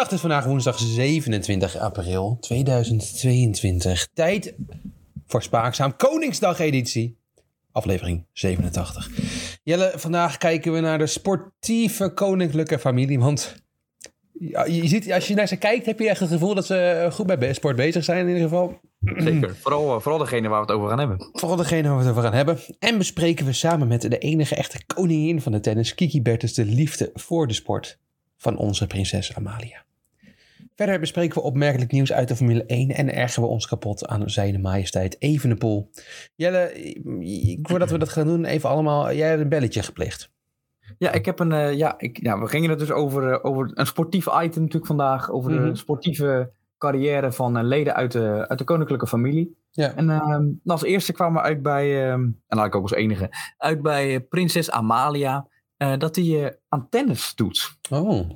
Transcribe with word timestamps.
Het 0.00 0.12
is 0.12 0.20
vandaag 0.20 0.44
woensdag 0.44 0.78
27 0.78 1.76
april 1.76 2.36
2022. 2.40 4.08
Tijd 4.14 4.54
voor 5.26 5.42
Spaakzaam 5.42 5.96
Koningsdag 5.96 6.58
editie. 6.58 7.18
Aflevering 7.72 8.24
87. 8.32 9.08
Jelle, 9.62 9.92
vandaag 9.96 10.36
kijken 10.36 10.72
we 10.72 10.80
naar 10.80 10.98
de 10.98 11.06
sportieve 11.06 12.14
koninklijke 12.14 12.78
familie. 12.78 13.18
Want 13.18 13.62
ja, 14.32 14.64
je 14.64 14.88
ziet, 14.88 15.12
als 15.12 15.28
je 15.28 15.34
naar 15.34 15.48
ze 15.48 15.56
kijkt, 15.56 15.86
heb 15.86 15.98
je 15.98 16.08
echt 16.08 16.20
het 16.20 16.28
gevoel 16.28 16.54
dat 16.54 16.66
ze 16.66 17.08
goed 17.12 17.38
bij 17.38 17.52
sport 17.52 17.76
bezig 17.76 18.04
zijn 18.04 18.20
in 18.20 18.34
ieder 18.34 18.42
geval. 18.42 18.80
Zeker. 19.00 19.56
Vooral, 19.56 19.94
eh, 19.94 20.00
vooral 20.00 20.18
degene 20.18 20.48
waar 20.48 20.60
we 20.60 20.66
het 20.66 20.76
over 20.76 20.88
gaan 20.88 20.98
hebben. 20.98 21.28
Vooral 21.32 21.56
degene 21.56 21.88
waar 21.88 21.96
we 21.96 22.02
het 22.02 22.10
over 22.10 22.22
gaan 22.22 22.34
hebben. 22.34 22.58
En 22.78 22.98
bespreken 22.98 23.46
we 23.46 23.52
samen 23.52 23.88
met 23.88 24.00
de 24.00 24.18
enige 24.18 24.54
echte 24.54 24.84
koningin 24.86 25.40
van 25.40 25.52
de 25.52 25.60
tennis, 25.60 25.94
Kiki 25.94 26.22
Bertens, 26.22 26.54
de 26.54 26.64
liefde 26.64 27.10
voor 27.14 27.46
de 27.46 27.54
sport 27.54 27.98
van 28.36 28.56
onze 28.56 28.86
prinses 28.86 29.34
Amalia. 29.34 29.88
Verder 30.80 31.00
bespreken 31.00 31.34
we 31.34 31.42
opmerkelijk 31.42 31.92
nieuws 31.92 32.12
uit 32.12 32.28
de 32.28 32.36
Formule 32.36 32.66
1 32.66 32.90
en 32.90 33.14
ergeren 33.14 33.42
we 33.42 33.48
ons 33.54 33.66
kapot 33.66 34.06
aan 34.06 34.30
zijn 34.30 34.60
majesteit 34.60 35.16
Evenepoel. 35.18 35.90
Jelle, 36.34 36.72
voordat 37.62 37.90
we 37.90 37.98
dat 37.98 38.08
gaan 38.08 38.26
doen, 38.26 38.44
even 38.44 38.68
allemaal, 38.68 39.12
jij 39.12 39.28
hebt 39.28 39.40
een 39.40 39.48
belletje 39.48 39.82
gepleegd. 39.82 40.30
Ja, 40.98 41.12
ik 41.12 41.24
heb 41.24 41.38
een, 41.38 41.50
uh, 41.50 41.76
ja, 41.76 41.94
ik, 41.98 42.22
ja, 42.22 42.38
we 42.40 42.46
gingen 42.46 42.70
het 42.70 42.78
dus 42.78 42.90
over, 42.90 43.30
uh, 43.30 43.38
over 43.42 43.70
een 43.74 43.86
sportief 43.86 44.26
item 44.26 44.62
natuurlijk 44.62 44.86
vandaag, 44.86 45.30
over 45.30 45.50
mm 45.50 45.58
-hmm. 45.58 45.68
de 45.68 45.76
sportieve 45.76 46.52
carrière 46.78 47.32
van 47.32 47.56
uh, 47.56 47.64
leden 47.64 47.94
uit 47.94 48.12
de, 48.12 48.48
uit 48.48 48.58
de 48.58 48.64
koninklijke 48.64 49.06
familie. 49.06 49.56
Ja. 49.70 49.94
En 49.94 50.10
ehm, 50.10 50.46
als 50.64 50.82
eerste 50.82 51.12
kwamen 51.12 51.42
we 51.42 51.48
uit 51.48 51.62
bij, 51.62 52.10
en 52.12 52.42
laat 52.46 52.66
ik 52.66 52.74
ook 52.74 52.82
als 52.82 52.94
enige, 52.94 53.30
uit 53.56 53.82
bij 53.82 54.20
prinses 54.20 54.70
Amalia, 54.70 55.46
dat 55.98 56.16
hij 56.16 56.58
aan 56.68 56.88
tennis 56.88 57.34
doet. 57.34 57.78
Oh 57.90 58.30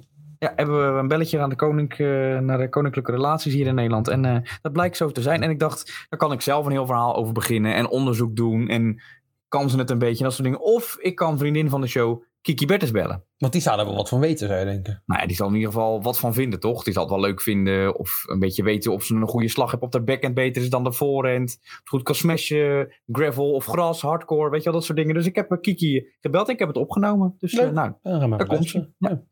ja, 0.45 0.53
hebben 0.57 0.95
we 0.95 0.99
een 0.99 1.09
belletje 1.09 1.41
aan 1.41 1.49
de 1.49 1.57
koning, 1.57 1.99
uh, 1.99 2.39
naar 2.39 2.59
de 2.59 2.69
koninklijke 2.69 3.13
relaties 3.13 3.55
hier 3.55 3.67
in 3.67 3.75
Nederland. 3.75 4.09
En 4.09 4.25
uh, 4.25 4.37
dat 4.63 4.73
blijkt 4.73 4.97
zo 4.97 5.11
te 5.11 5.23
zijn. 5.23 5.43
En 5.43 5.51
ik 5.51 5.59
dacht, 5.59 6.07
daar 6.09 6.19
kan 6.19 6.33
ik 6.33 6.41
zelf 6.41 6.67
een 6.67 6.73
heel 6.73 6.87
verhaal 6.87 7.17
over 7.17 7.33
beginnen 7.33 7.75
en 7.75 7.89
onderzoek 7.89 8.37
doen. 8.37 8.69
En 8.69 9.03
kan 9.49 9.71
ze 9.71 9.79
het 9.79 9.91
een 9.91 9.99
beetje 9.99 10.19
en 10.19 10.25
dat 10.25 10.33
soort 10.33 10.45
dingen. 10.45 10.61
Of 10.61 10.97
ik 11.01 11.15
kan 11.15 11.39
vriendin 11.39 11.69
van 11.69 11.81
de 11.81 11.87
show 11.87 12.23
Kiki 12.41 12.67
Bertens 12.67 12.91
bellen. 12.91 13.25
Want 13.39 13.53
die 13.53 13.63
zou 13.63 13.79
er 13.79 13.85
wel 13.85 13.95
wat 13.95 14.09
van 14.09 14.21
weten, 14.21 14.49
zou 14.49 14.59
je 14.61 14.65
denken. 14.65 15.03
Nou 15.07 15.21
ja, 15.21 15.27
die 15.27 15.37
zal 15.37 15.49
in 15.49 15.55
ieder 15.55 15.73
geval 15.73 16.03
wat 16.03 16.19
van 16.19 16.35
vinden, 16.35 16.61
toch? 16.61 16.85
Die 16.85 16.93
zal 16.93 17.03
het 17.03 17.13
wel 17.13 17.21
leuk 17.21 17.41
vinden. 17.41 17.99
Of 17.99 18.25
een 18.27 18.39
beetje 18.39 18.63
weten 18.63 18.93
of 18.93 19.05
ze 19.05 19.15
een 19.15 19.29
goede 19.29 19.49
slag 19.49 19.71
heeft 19.71 19.83
op 19.83 19.93
de 19.93 20.03
backhand 20.03 20.35
beter 20.35 20.63
is 20.63 20.71
dan 20.71 20.85
de 20.85 20.93
voorhand. 20.93 21.59
Of 21.63 21.83
goed 21.85 22.03
kan 22.03 22.15
smashen, 22.15 22.95
gravel 23.07 23.53
of 23.53 23.65
gras, 23.65 24.03
hardcore, 24.03 24.51
weet 24.51 24.59
je 24.59 24.65
wel, 24.65 24.79
dat 24.79 24.85
soort 24.85 24.99
dingen. 24.99 25.15
Dus 25.15 25.27
ik 25.27 25.35
heb 25.35 25.59
Kiki 25.61 26.07
gebeld 26.21 26.47
en 26.47 26.53
ik 26.53 26.59
heb 26.59 26.69
het 26.69 26.77
opgenomen. 26.77 27.35
Dus 27.39 27.53
uh, 27.53 27.71
nou, 27.71 27.93
ja, 28.03 28.27
daar 28.27 28.47
komt 28.47 28.69
ze. 28.69 28.89
Ja. 28.99 29.23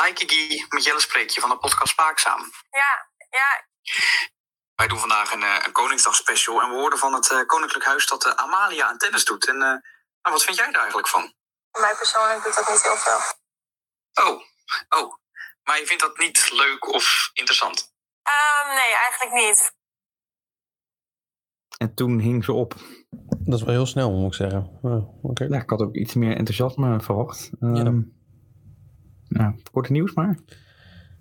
Hi 0.00 0.12
Kiki, 0.12 0.66
met 0.68 0.84
Jelle 0.84 1.00
spreek 1.00 1.30
je 1.30 1.40
van 1.40 1.50
de 1.50 1.58
podcast 1.58 1.92
Spaakzaam. 1.92 2.40
Ja, 2.70 3.08
ja. 3.30 3.66
Wij 4.74 4.88
doen 4.88 4.98
vandaag 4.98 5.32
een, 5.32 5.42
een 5.42 5.72
Koningsdag 5.72 6.14
special 6.14 6.62
en 6.62 6.68
we 6.68 6.74
hoorden 6.74 6.98
van 6.98 7.14
het 7.14 7.30
uh, 7.30 7.46
Koninklijk 7.46 7.84
Huis 7.84 8.06
dat 8.06 8.26
uh, 8.26 8.32
Amalia 8.32 8.86
aan 8.86 8.98
tennis 8.98 9.24
doet. 9.24 9.48
En 9.48 9.56
uh, 9.56 10.32
wat 10.32 10.44
vind 10.44 10.56
jij 10.56 10.70
daar 10.70 10.80
eigenlijk 10.80 11.08
van? 11.08 11.34
Mij 11.80 11.94
persoonlijk 11.94 12.42
doet 12.44 12.54
dat 12.54 12.68
niet 12.68 12.82
heel 12.82 12.96
veel. 12.96 13.20
Oh, 14.24 14.42
oh. 14.88 15.14
Maar 15.62 15.78
je 15.78 15.86
vindt 15.86 16.02
dat 16.02 16.18
niet 16.18 16.50
leuk 16.50 16.88
of 16.88 17.30
interessant? 17.32 17.92
Um, 18.22 18.74
nee, 18.74 18.94
eigenlijk 18.94 19.32
niet. 19.32 19.74
En 21.78 21.94
toen 21.94 22.18
hing 22.18 22.44
ze 22.44 22.52
op. 22.52 22.74
Dat 23.28 23.58
is 23.58 23.64
wel 23.64 23.74
heel 23.74 23.86
snel, 23.86 24.10
moet 24.10 24.26
ik 24.26 24.34
zeggen. 24.34 24.78
Oh, 24.82 25.24
okay. 25.24 25.48
ja, 25.48 25.60
ik 25.60 25.70
had 25.70 25.80
ook 25.80 25.94
iets 25.94 26.14
meer 26.14 26.36
enthousiasme 26.36 27.00
verwacht. 27.00 27.50
Um, 27.60 27.74
ja, 27.74 28.20
nou, 29.32 29.54
korte 29.72 29.92
nieuws 29.92 30.14
maar. 30.14 30.38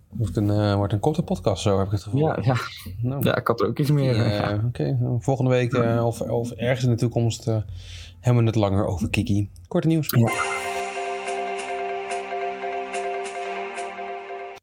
Het 0.10 0.20
wordt 0.20 0.38
een, 0.38 0.48
uh, 0.48 0.76
wordt 0.76 0.94
een 0.94 1.00
korte 1.00 1.24
podcast, 1.24 1.62
zo 1.62 1.78
heb 1.78 1.86
ik 1.86 1.92
het 1.92 2.04
gevoel. 2.04 2.28
Ja, 2.28 2.38
ja. 2.42 2.56
Nou, 3.02 3.26
ja 3.26 3.38
ik 3.38 3.48
had 3.48 3.62
er 3.62 3.68
ook 3.68 3.80
iets 3.80 3.92
meer. 3.92 4.16
Ja, 4.16 4.26
ja. 4.26 4.54
Oké, 4.54 4.66
okay. 4.66 4.98
volgende 5.20 5.52
week 5.52 5.74
uh, 5.74 6.06
of, 6.06 6.22
of 6.22 6.52
ergens 6.52 6.84
in 6.84 6.90
de 6.90 6.98
toekomst 6.98 7.48
uh, 7.48 7.58
hebben 8.20 8.44
we 8.44 8.50
het 8.50 8.60
langer 8.60 8.86
over 8.86 9.10
Kiki. 9.10 9.50
Korte 9.68 9.88
nieuws. 9.88 10.10
Ja. 10.10 10.32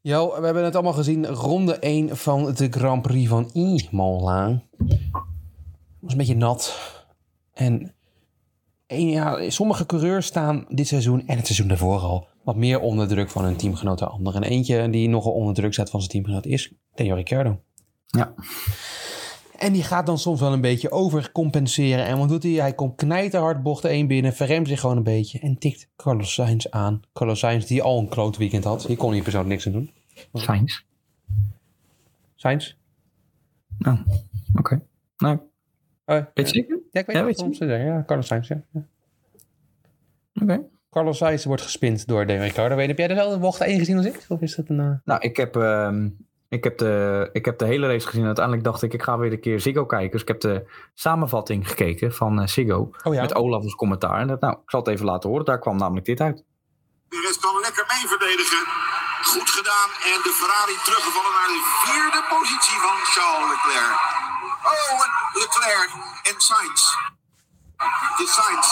Jo, 0.01 0.39
we 0.39 0.45
hebben 0.45 0.63
het 0.63 0.73
allemaal 0.73 0.93
gezien. 0.93 1.27
Ronde 1.27 1.73
1 1.79 2.17
van 2.17 2.53
de 2.53 2.67
Grand 2.69 3.01
Prix 3.01 3.29
van 3.29 3.49
Imola. 3.53 4.61
was 5.99 6.11
een 6.11 6.17
beetje 6.17 6.35
nat. 6.35 6.79
En, 7.53 7.93
en 8.89 9.09
ja, 9.09 9.49
sommige 9.49 9.85
coureurs 9.85 10.25
staan 10.25 10.65
dit 10.69 10.87
seizoen 10.87 11.27
en 11.27 11.37
het 11.37 11.45
seizoen 11.45 11.67
daarvoor 11.67 11.99
al 11.99 12.27
wat 12.43 12.55
meer 12.55 12.79
onder 12.79 13.07
druk 13.07 13.29
van 13.29 13.43
hun 13.43 13.55
teamgenoot 13.55 13.99
dan 13.99 14.11
anderen. 14.11 14.43
En 14.43 14.49
eentje 14.49 14.89
die 14.89 15.09
nogal 15.09 15.31
onder 15.31 15.53
druk 15.53 15.73
staat 15.73 15.89
van 15.89 15.99
zijn 15.99 16.11
teamgenoot 16.11 16.45
is 16.45 16.73
Daniel 16.93 17.15
Ricciardo. 17.15 17.61
Ja. 18.05 18.33
En 19.57 19.73
die 19.73 19.83
gaat 19.83 20.05
dan 20.05 20.17
soms 20.17 20.39
wel 20.39 20.53
een 20.53 20.61
beetje 20.61 20.91
overcompenseren. 20.91 22.05
En 22.05 22.17
wat 22.17 22.29
doet 22.29 22.43
hij? 22.43 22.51
Hij 22.51 22.73
komt 22.73 22.95
knijterhard 22.95 23.63
bochten 23.63 23.89
één 23.89 24.07
binnen, 24.07 24.33
verremt 24.33 24.67
zich 24.67 24.79
gewoon 24.79 24.97
een 24.97 25.03
beetje 25.03 25.39
en 25.39 25.57
tikt 25.57 25.89
Carlos 25.95 26.33
Sainz 26.33 26.65
aan. 26.65 27.01
Carlos 27.13 27.39
Sainz 27.39 27.65
die 27.65 27.81
al 27.81 27.99
een 27.99 28.09
kloot 28.09 28.37
weekend 28.37 28.63
had. 28.63 28.85
Hier 28.85 28.97
kon 28.97 29.11
hij 29.11 29.21
persoonlijk 29.21 29.51
niks 29.51 29.65
aan 29.65 29.71
doen. 29.71 29.91
Sainz? 30.33 30.83
Sainz? 32.35 32.75
Oh, 33.79 33.93
oké. 33.93 34.03
Okay. 34.55 34.81
Nou, 35.17 35.39
uh, 36.05 36.25
weet 36.33 36.49
je 36.49 36.55
zeker? 36.55 36.78
Ja, 36.91 36.99
ik 36.99 37.05
weet 37.05 37.15
ja, 37.15 37.23
weet 37.23 37.39
je. 37.39 37.53
Zeggen. 37.53 37.85
Ja, 37.85 38.03
Carlos 38.05 38.27
Sainz, 38.27 38.47
ja. 38.47 38.61
ja. 38.71 38.81
Oké. 40.33 40.43
Okay. 40.43 40.67
Carlos 40.91 41.17
Sainz 41.17 41.45
wordt 41.45 41.61
gespind 41.61 42.07
door 42.07 42.25
Daniel 42.25 42.43
Ricciardo. 42.43 42.77
Heb 42.77 42.97
jij 42.97 43.07
dezelfde 43.07 43.39
bocht 43.39 43.61
één 43.61 43.79
gezien 43.79 43.97
als 43.97 44.05
ik? 44.05 44.25
Of 44.27 44.41
is 44.41 44.55
dat 44.55 44.69
een... 44.69 44.79
Uh... 44.79 44.91
Nou, 45.03 45.21
ik 45.21 45.37
heb, 45.37 45.57
uh, 45.57 45.93
ik, 46.49 46.63
heb 46.63 46.77
de, 46.77 47.29
ik 47.31 47.45
heb 47.45 47.57
de 47.57 47.65
hele 47.65 47.87
race 47.87 48.07
gezien. 48.07 48.25
Uiteindelijk 48.25 48.65
dacht 48.65 48.81
ik, 48.81 48.93
ik 48.93 49.03
ga 49.03 49.17
weer 49.17 49.31
een 49.31 49.39
keer 49.39 49.59
Ziggo 49.59 49.85
kijken. 49.85 50.11
Dus 50.11 50.21
ik 50.21 50.27
heb 50.27 50.39
de 50.39 50.69
samenvatting 50.93 51.67
gekeken 51.67 52.13
van 52.13 52.39
uh, 52.39 52.47
Ziggo. 52.47 52.91
Oh, 53.03 53.13
ja? 53.13 53.21
Met 53.21 53.35
Olaf 53.35 53.63
als 53.63 53.75
commentaar. 53.75 54.19
En 54.19 54.27
dat, 54.27 54.41
nou, 54.41 54.53
ik 54.53 54.69
zal 54.69 54.79
het 54.79 54.89
even 54.89 55.05
laten 55.05 55.29
horen. 55.29 55.45
Daar 55.45 55.59
kwam 55.59 55.77
namelijk 55.77 56.05
dit 56.05 56.21
uit. 56.21 56.43
De 57.09 57.21
rest 57.25 57.39
kan 57.39 57.59
lekker 57.61 57.85
mee 57.87 58.07
verdedigen. 58.07 58.61
Goed 59.33 59.49
gedaan. 59.49 59.89
En 60.11 60.19
de 60.23 60.33
Ferrari 60.39 60.75
teruggevallen 60.83 61.33
naar 61.39 61.51
de 61.55 61.63
vierde 61.83 62.21
positie 62.33 62.79
van 62.85 62.97
Charles 63.13 63.49
Leclerc. 63.49 64.28
Oh, 64.63 65.05
en 65.05 65.39
Leclerc 65.39 65.91
en 66.23 66.41
Sainz. 66.41 66.81
Het 67.77 68.19
is 68.19 68.33
Sainz. 68.33 68.67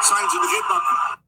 Sainz 0.00 0.34
in 0.34 0.40
de 0.40 0.48
ritbak. 0.58 1.18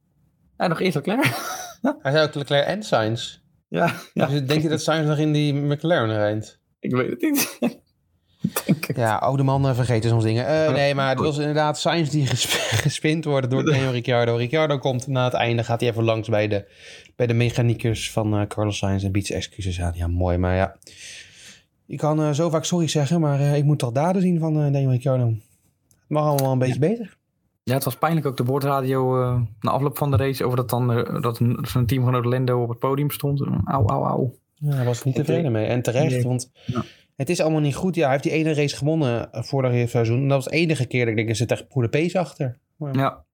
Ja, 0.56 0.66
nog 0.66 0.80
eerst 0.80 0.94
Leclerc. 0.94 1.24
Hij 2.02 2.12
zei 2.12 2.26
ook 2.26 2.34
Leclerc 2.34 2.66
en 2.66 2.82
Sainz. 2.82 3.38
Ja. 3.68 3.94
ja. 4.12 4.26
Dus 4.26 4.42
denk 4.44 4.62
je 4.62 4.68
dat 4.68 4.82
Sainz 4.82 5.08
nog 5.08 5.18
in 5.18 5.32
die 5.32 5.54
McLaren 5.54 6.16
rijdt? 6.16 6.60
Ik 6.80 6.94
weet 6.94 7.10
het 7.10 7.20
niet. 7.20 7.58
ja, 8.96 9.16
oude 9.16 9.42
man 9.42 9.74
vergeten 9.74 10.10
soms 10.10 10.24
dingen. 10.24 10.44
Uh, 10.44 10.72
nee, 10.72 10.94
maar 10.94 11.08
het 11.08 11.18
was 11.18 11.38
inderdaad 11.38 11.78
Sainz 11.78 12.10
die 12.10 12.26
gesp 12.26 12.50
gespind 12.84 13.24
wordt 13.24 13.50
door 13.50 13.64
Daniel 13.64 13.92
Ricciardo. 13.92 14.36
Ricciardo 14.36 14.78
komt 14.78 15.06
na 15.06 15.24
het 15.24 15.34
einde, 15.34 15.64
gaat 15.64 15.80
hij 15.80 15.90
even 15.90 16.04
langs 16.04 16.28
bij 16.28 16.48
de, 16.48 16.72
bij 17.16 17.26
de 17.26 17.34
mechaniekers 17.34 18.10
van 18.10 18.40
uh, 18.40 18.46
Carlos 18.46 18.78
Sainz 18.78 19.04
en 19.04 19.12
biedt 19.12 19.26
zijn 19.26 19.38
excuses 19.38 19.80
aan. 19.80 19.92
Ja, 19.94 20.06
mooi, 20.06 20.38
maar 20.38 20.56
ja. 20.56 20.76
Ik 21.88 21.98
kan 21.98 22.20
uh, 22.20 22.30
zo 22.30 22.50
vaak 22.50 22.64
sorry 22.64 22.88
zeggen, 22.88 23.20
maar 23.20 23.40
ik 23.40 23.64
moet 23.64 23.78
toch 23.78 23.92
daden 23.92 24.22
zien 24.22 24.38
van 24.38 24.54
Daniel 24.54 24.90
Ricciardo. 24.90 25.26
Het 25.26 26.08
mag 26.08 26.24
allemaal 26.24 26.52
een 26.52 26.58
beetje 26.58 26.80
ja. 26.80 26.88
beter. 26.88 27.16
Ja, 27.62 27.74
het 27.74 27.84
was 27.84 27.96
pijnlijk 27.96 28.26
ook 28.26 28.36
de 28.36 28.42
boordradio 28.42 29.20
uh, 29.20 29.40
na 29.60 29.70
afloop 29.70 29.98
van 29.98 30.10
de 30.10 30.16
race 30.16 30.44
over 30.44 30.56
dat 30.56 30.70
dan 30.70 30.98
uh, 30.98 31.22
dat 31.22 31.40
zijn 31.62 31.86
teamgenoot 31.86 32.24
Lendo 32.24 32.62
op 32.62 32.68
het 32.68 32.78
podium 32.78 33.10
stond. 33.10 33.40
Auw, 33.64 33.86
auw, 33.86 34.04
auw. 34.04 34.34
Ja, 34.54 34.74
hij 34.74 34.84
was 34.84 35.04
niet 35.04 35.14
tevreden 35.14 35.52
mee. 35.52 35.66
En 35.66 35.82
terecht, 35.82 36.10
nee. 36.10 36.22
want 36.22 36.50
ja. 36.66 36.82
het 37.16 37.30
is 37.30 37.40
allemaal 37.40 37.60
niet 37.60 37.74
goed. 37.74 37.94
Ja, 37.94 38.02
hij 38.02 38.10
heeft 38.10 38.22
die 38.22 38.32
ene 38.32 38.54
race 38.54 38.76
gewonnen 38.76 39.28
vorig 39.32 39.88
seizoen. 39.88 40.20
En 40.20 40.28
dat 40.28 40.36
was 40.36 40.52
de 40.52 40.58
enige 40.58 40.86
keer 40.86 41.00
dat 41.00 41.08
ik 41.08 41.16
denk, 41.16 41.28
er 41.28 41.36
zit 41.36 41.50
echt 41.50 41.64
goede 41.68 41.88
pace 41.88 42.18
achter. 42.18 42.58
Maar... 42.76 42.94
Ja. 42.94 43.24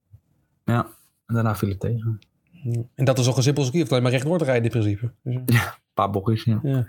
Ja, 0.64 0.86
en 1.26 1.34
daarna 1.34 1.56
viel 1.56 1.68
het 1.68 1.80
tegen. 1.80 2.18
Ja. 2.50 2.82
En 2.94 3.04
dat 3.04 3.18
is 3.18 3.28
ook 3.28 3.36
een 3.36 3.42
simpel 3.42 3.62
circuit, 3.62 3.90
alleen 3.90 4.02
maar 4.02 4.38
te 4.38 4.44
rijden 4.44 4.64
in 4.64 4.70
principe. 4.70 5.12
Dus, 5.22 5.34
ja, 5.46 5.64
een 5.64 5.83
paar 5.94 6.10
bochtjes, 6.10 6.44
ja. 6.44 6.60
ja, 6.62 6.86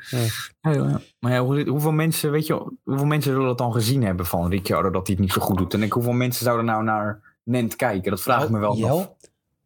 ja. 0.62 0.72
ja 0.72 1.02
maar 1.19 1.31
ja, 1.31 1.44
hoe, 1.44 1.69
hoeveel 1.69 1.92
mensen, 1.92 2.31
weet 2.31 2.48
je, 2.48 2.72
hoeveel 2.84 3.06
mensen 3.06 3.31
zullen 3.31 3.48
het 3.48 3.57
dan 3.57 3.74
gezien 3.74 4.04
hebben 4.04 4.25
van 4.25 4.50
Ricciardo 4.50 4.90
dat 4.90 5.07
hij 5.07 5.16
het 5.16 5.25
niet 5.25 5.34
zo 5.34 5.42
goed 5.42 5.57
doet? 5.57 5.74
En 5.74 5.84
ik, 5.84 5.92
hoeveel 5.92 6.13
mensen 6.13 6.46
zouden 6.46 6.66
nou 6.66 6.84
naar 6.84 7.22
Nent 7.44 7.75
kijken? 7.75 8.12
Dat 8.12 8.22
vraag 8.22 8.44
ik 8.44 8.50
me 8.50 8.60
wel 8.60 8.90
af. 8.90 9.10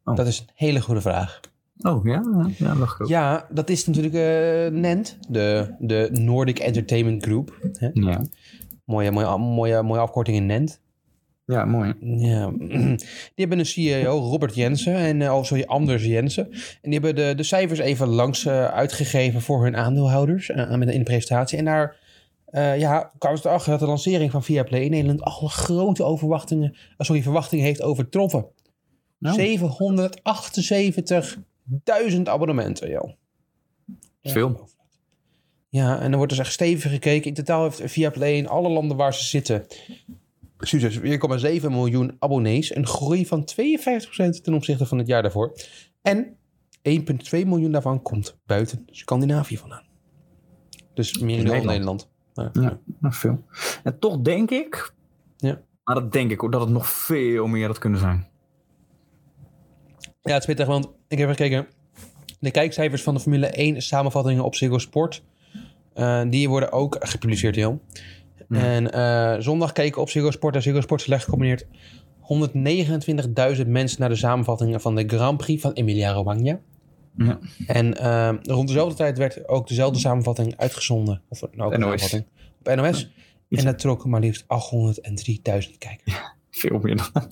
Oh. 0.04 0.16
Dat 0.16 0.28
is 0.28 0.40
een 0.40 0.50
hele 0.54 0.82
goede 0.82 1.02
vraag. 1.02 1.40
Oh 1.82 2.06
ja, 2.06 2.52
ja, 2.58 2.76
dat, 2.76 2.98
ja 3.08 3.48
dat 3.50 3.70
is 3.70 3.86
natuurlijk 3.86 4.14
uh, 4.14 4.80
Nent, 4.80 5.18
de, 5.30 5.76
de 5.80 6.10
Nordic 6.12 6.60
Entertainment 6.60 7.24
Group. 7.24 7.58
Hè? 7.74 7.90
Ja. 7.94 8.22
Mooie, 8.86 9.12
mooie, 9.12 9.38
mooie, 9.38 9.84
mooie 9.84 10.02
afkorting 10.02 10.38
in 10.38 10.46
Nent. 10.46 10.82
Ja, 11.50 11.66
mooi. 11.66 11.94
Ja. 12.00 12.52
Die 13.36 13.46
hebben 13.46 13.60
een 13.60 13.66
CEO, 13.66 14.18
Robert 14.18 14.56
Jensen, 14.56 14.96
en, 14.96 15.20
uh, 15.20 15.36
oh, 15.36 15.44
sorry, 15.44 15.64
Anders 15.64 16.06
Jensen. 16.06 16.52
En 16.52 16.90
die 16.92 16.94
hebben 16.94 17.16
de, 17.16 17.36
de 17.36 17.44
cijfers 17.44 17.80
even 17.80 18.08
langs 18.08 18.46
uh, 18.46 18.66
uitgegeven 18.66 19.42
voor 19.42 19.64
hun 19.64 19.76
aandeelhouders 19.76 20.50
uh, 20.50 20.72
in 20.72 20.80
de 20.80 21.04
presentatie. 21.04 21.58
En 21.58 21.66
daar 21.66 22.08
Uh, 22.52 22.80
ja, 22.80 23.12
kwamen 23.18 23.40
ze 23.40 23.48
erachter 23.48 23.72
dat 23.72 23.80
de 23.80 23.86
lancering 23.86 24.32
van 24.32 24.44
Viaplay 24.44 24.82
in 24.82 24.92
Nederland 24.92 25.22
alle 25.22 25.50
grote 25.50 26.04
overwachtingen, 26.04 26.76
sorry, 26.98 27.22
verwachtingen 27.22 27.66
heeft 27.66 27.82
overtroffen. 27.82 28.46
Nou. 29.18 29.58
778.000 32.14 32.22
abonnementen, 32.24 32.90
joh. 32.90 33.12
Veel. 34.24 34.70
Ja, 35.70 36.00
en 36.00 36.12
er 36.12 36.18
wordt 36.18 36.32
dus 36.32 36.42
echt 36.42 36.52
stevig 36.52 36.92
gekeken. 36.92 37.28
In 37.28 37.34
totaal 37.34 37.64
heeft 37.64 37.82
Viaplay 37.92 38.34
in 38.34 38.48
alle 38.48 38.70
landen 38.70 38.98
waar 38.98 39.14
ze 39.14 39.24
zitten... 39.24 39.66
4,7 40.60 41.70
miljoen 41.70 42.16
abonnees. 42.20 42.76
Een 42.76 42.88
groei 42.88 43.26
van 43.26 43.42
52% 43.42 43.46
ten 44.42 44.54
opzichte 44.54 44.86
van 44.86 44.98
het 44.98 45.08
jaar 45.08 45.22
daarvoor. 45.22 45.54
En 46.02 46.38
1,2 46.90 46.92
miljoen 47.30 47.72
daarvan 47.72 48.02
komt 48.02 48.38
buiten 48.46 48.84
Scandinavië 48.86 49.58
vandaan. 49.58 49.84
Dus 50.94 51.18
meer 51.18 51.46
dan 51.46 51.66
Nederland. 51.66 52.10
Ja, 52.34 52.50
ja 52.54 52.80
nog 53.00 53.16
veel. 53.16 53.44
En 53.84 54.00
toch 54.00 54.22
denk 54.22 54.52
ik... 54.52 54.94
Ja. 55.38 55.62
Maar 55.84 55.96
dat 55.96 56.12
denk 56.12 56.32
ik 56.32 56.44
ook, 56.44 56.52
dat 56.52 56.62
het 56.62 56.70
nog 56.70 56.88
veel 56.88 57.48
meer 57.48 57.68
had 57.68 57.78
kunnen 57.78 58.00
zijn. 58.00 58.28
Ja, 60.22 60.34
het 60.34 60.40
is 60.40 60.46
pittig, 60.46 60.68
want 60.68 60.90
ik 61.08 61.18
heb 61.18 61.30
gekeken. 61.30 61.68
De 62.40 62.52
kijkcijfers 62.52 63.04
van 63.04 63.14
de 63.14 63.20
Formule 63.20 63.48
1 63.48 63.82
samenvattingen 63.82 64.44
op 64.44 64.56
Ziggo 64.56 64.78
Sport... 64.78 65.24
Uh, 65.96 66.22
die 66.30 66.50
worden 66.50 66.72
ook 66.72 66.98
gepubliceerd, 67.00 67.56
Jan. 68.50 68.62
En 68.62 68.96
uh, 68.96 69.42
zondag 69.42 69.72
keken 69.72 70.02
op 70.02 70.10
Ziggo 70.10 70.32
Sport 70.32 70.56
en 70.56 70.62
Ziggo 70.62 70.82
Sport 70.82 71.02
Select 71.02 71.24
gecombineerd 71.24 71.66
129.000 73.58 73.68
mensen 73.68 74.00
naar 74.00 74.10
de 74.10 74.16
samenvattingen 74.16 74.82
van 74.82 74.96
de 74.96 75.08
Grand 75.08 75.38
Prix 75.38 75.62
van 75.62 75.74
Emilia-Romagna. 75.74 76.60
Ja. 77.18 77.40
En 77.68 77.96
uh, 78.02 78.30
rond 78.42 78.68
dezelfde 78.68 78.96
tijd 78.96 79.18
werd 79.18 79.48
ook 79.48 79.68
dezelfde 79.68 80.00
samenvatting 80.00 80.58
uitgezonden. 80.58 81.22
Of 81.28 81.42
nou, 81.52 81.74
ook 81.74 81.80
NOS. 81.80 82.14
op 82.64 82.76
NOS. 82.76 83.12
En 83.50 83.66
dat 83.66 83.80
trok 83.80 84.06
maar 84.06 84.20
liefst 84.20 84.44
803.000 84.44 84.48
kijkers. 85.78 86.14
Ja, 86.14 86.34
veel 86.50 86.80
meer 86.80 86.96
dan. 86.96 87.32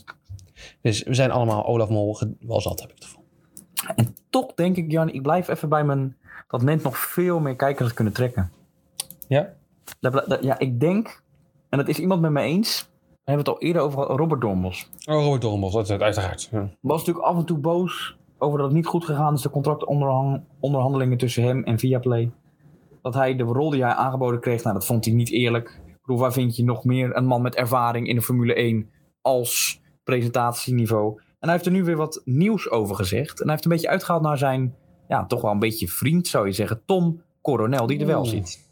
Dus 0.81 1.03
we 1.03 1.13
zijn 1.13 1.31
allemaal 1.31 1.65
Olaf 1.65 1.89
Mol 1.89 2.19
wel 2.39 2.61
zat, 2.61 2.79
heb 2.79 2.89
ik 2.89 2.95
het 2.95 3.05
gevoel. 3.05 3.25
En 3.95 4.15
toch 4.29 4.53
denk 4.53 4.75
ik, 4.75 4.91
Jan, 4.91 5.09
ik 5.09 5.21
blijf 5.21 5.47
even 5.47 5.69
bij 5.69 5.83
mijn... 5.83 6.15
Dat 6.47 6.61
net 6.61 6.83
nog 6.83 6.97
veel 6.97 7.39
meer 7.39 7.55
kijkers 7.55 7.93
kunnen 7.93 8.13
trekken. 8.13 8.51
Ja? 9.27 9.53
Ja, 10.41 10.59
ik 10.59 10.79
denk, 10.79 11.23
en 11.69 11.77
dat 11.77 11.87
is 11.87 11.99
iemand 11.99 12.21
met 12.21 12.31
me 12.31 12.41
eens. 12.41 12.89
We 13.09 13.33
hebben 13.33 13.45
het 13.45 13.55
al 13.55 13.67
eerder 13.67 13.81
over 13.81 14.03
Robert 14.03 14.41
Dornbos. 14.41 14.89
Oh, 15.05 15.23
Robert 15.23 15.41
Dornbos, 15.41 15.73
dat 15.73 15.89
is 15.89 15.97
uiteraard. 15.97 16.49
Ja. 16.51 16.69
Was 16.81 16.97
natuurlijk 16.97 17.25
af 17.25 17.37
en 17.37 17.45
toe 17.45 17.57
boos 17.57 18.17
over 18.37 18.57
dat 18.57 18.67
het 18.67 18.75
niet 18.75 18.85
goed 18.85 19.05
gegaan 19.05 19.33
is, 19.33 19.41
de 19.41 19.49
contractonderhandelingen 19.49 21.17
tussen 21.17 21.43
hem 21.43 21.63
en 21.63 21.79
Viaplay. 21.79 22.31
Dat 23.01 23.13
hij 23.13 23.35
de 23.35 23.43
rol 23.43 23.69
die 23.69 23.83
hij 23.83 23.93
aangeboden 23.93 24.39
kreeg, 24.39 24.63
nou, 24.63 24.75
dat 24.75 24.85
vond 24.85 25.05
hij 25.05 25.13
niet 25.13 25.31
eerlijk. 25.31 25.81
Ik 25.87 26.01
bedoel, 26.01 26.17
waar 26.17 26.33
vind 26.33 26.55
je 26.55 26.63
nog 26.63 26.83
meer 26.83 27.15
een 27.15 27.25
man 27.25 27.41
met 27.41 27.55
ervaring 27.55 28.07
in 28.07 28.15
de 28.15 28.21
Formule 28.21 28.53
1 28.53 28.89
als 29.21 29.81
presentatieniveau? 30.03 31.15
En 31.15 31.23
hij 31.39 31.51
heeft 31.51 31.65
er 31.65 31.71
nu 31.71 31.83
weer 31.83 31.95
wat 31.95 32.21
nieuws 32.25 32.69
over 32.69 32.95
gezegd. 32.95 33.39
En 33.39 33.43
hij 33.43 33.51
heeft 33.51 33.65
een 33.65 33.71
beetje 33.71 33.89
uitgehaald 33.89 34.21
naar 34.21 34.37
zijn, 34.37 34.75
ja, 35.07 35.25
toch 35.25 35.41
wel 35.41 35.51
een 35.51 35.59
beetje 35.59 35.87
vriend, 35.87 36.27
zou 36.27 36.45
je 36.45 36.51
zeggen, 36.51 36.81
Tom 36.85 37.21
Coronel, 37.41 37.87
die 37.87 37.99
er 37.99 38.05
wel 38.05 38.25
zit. 38.25 38.66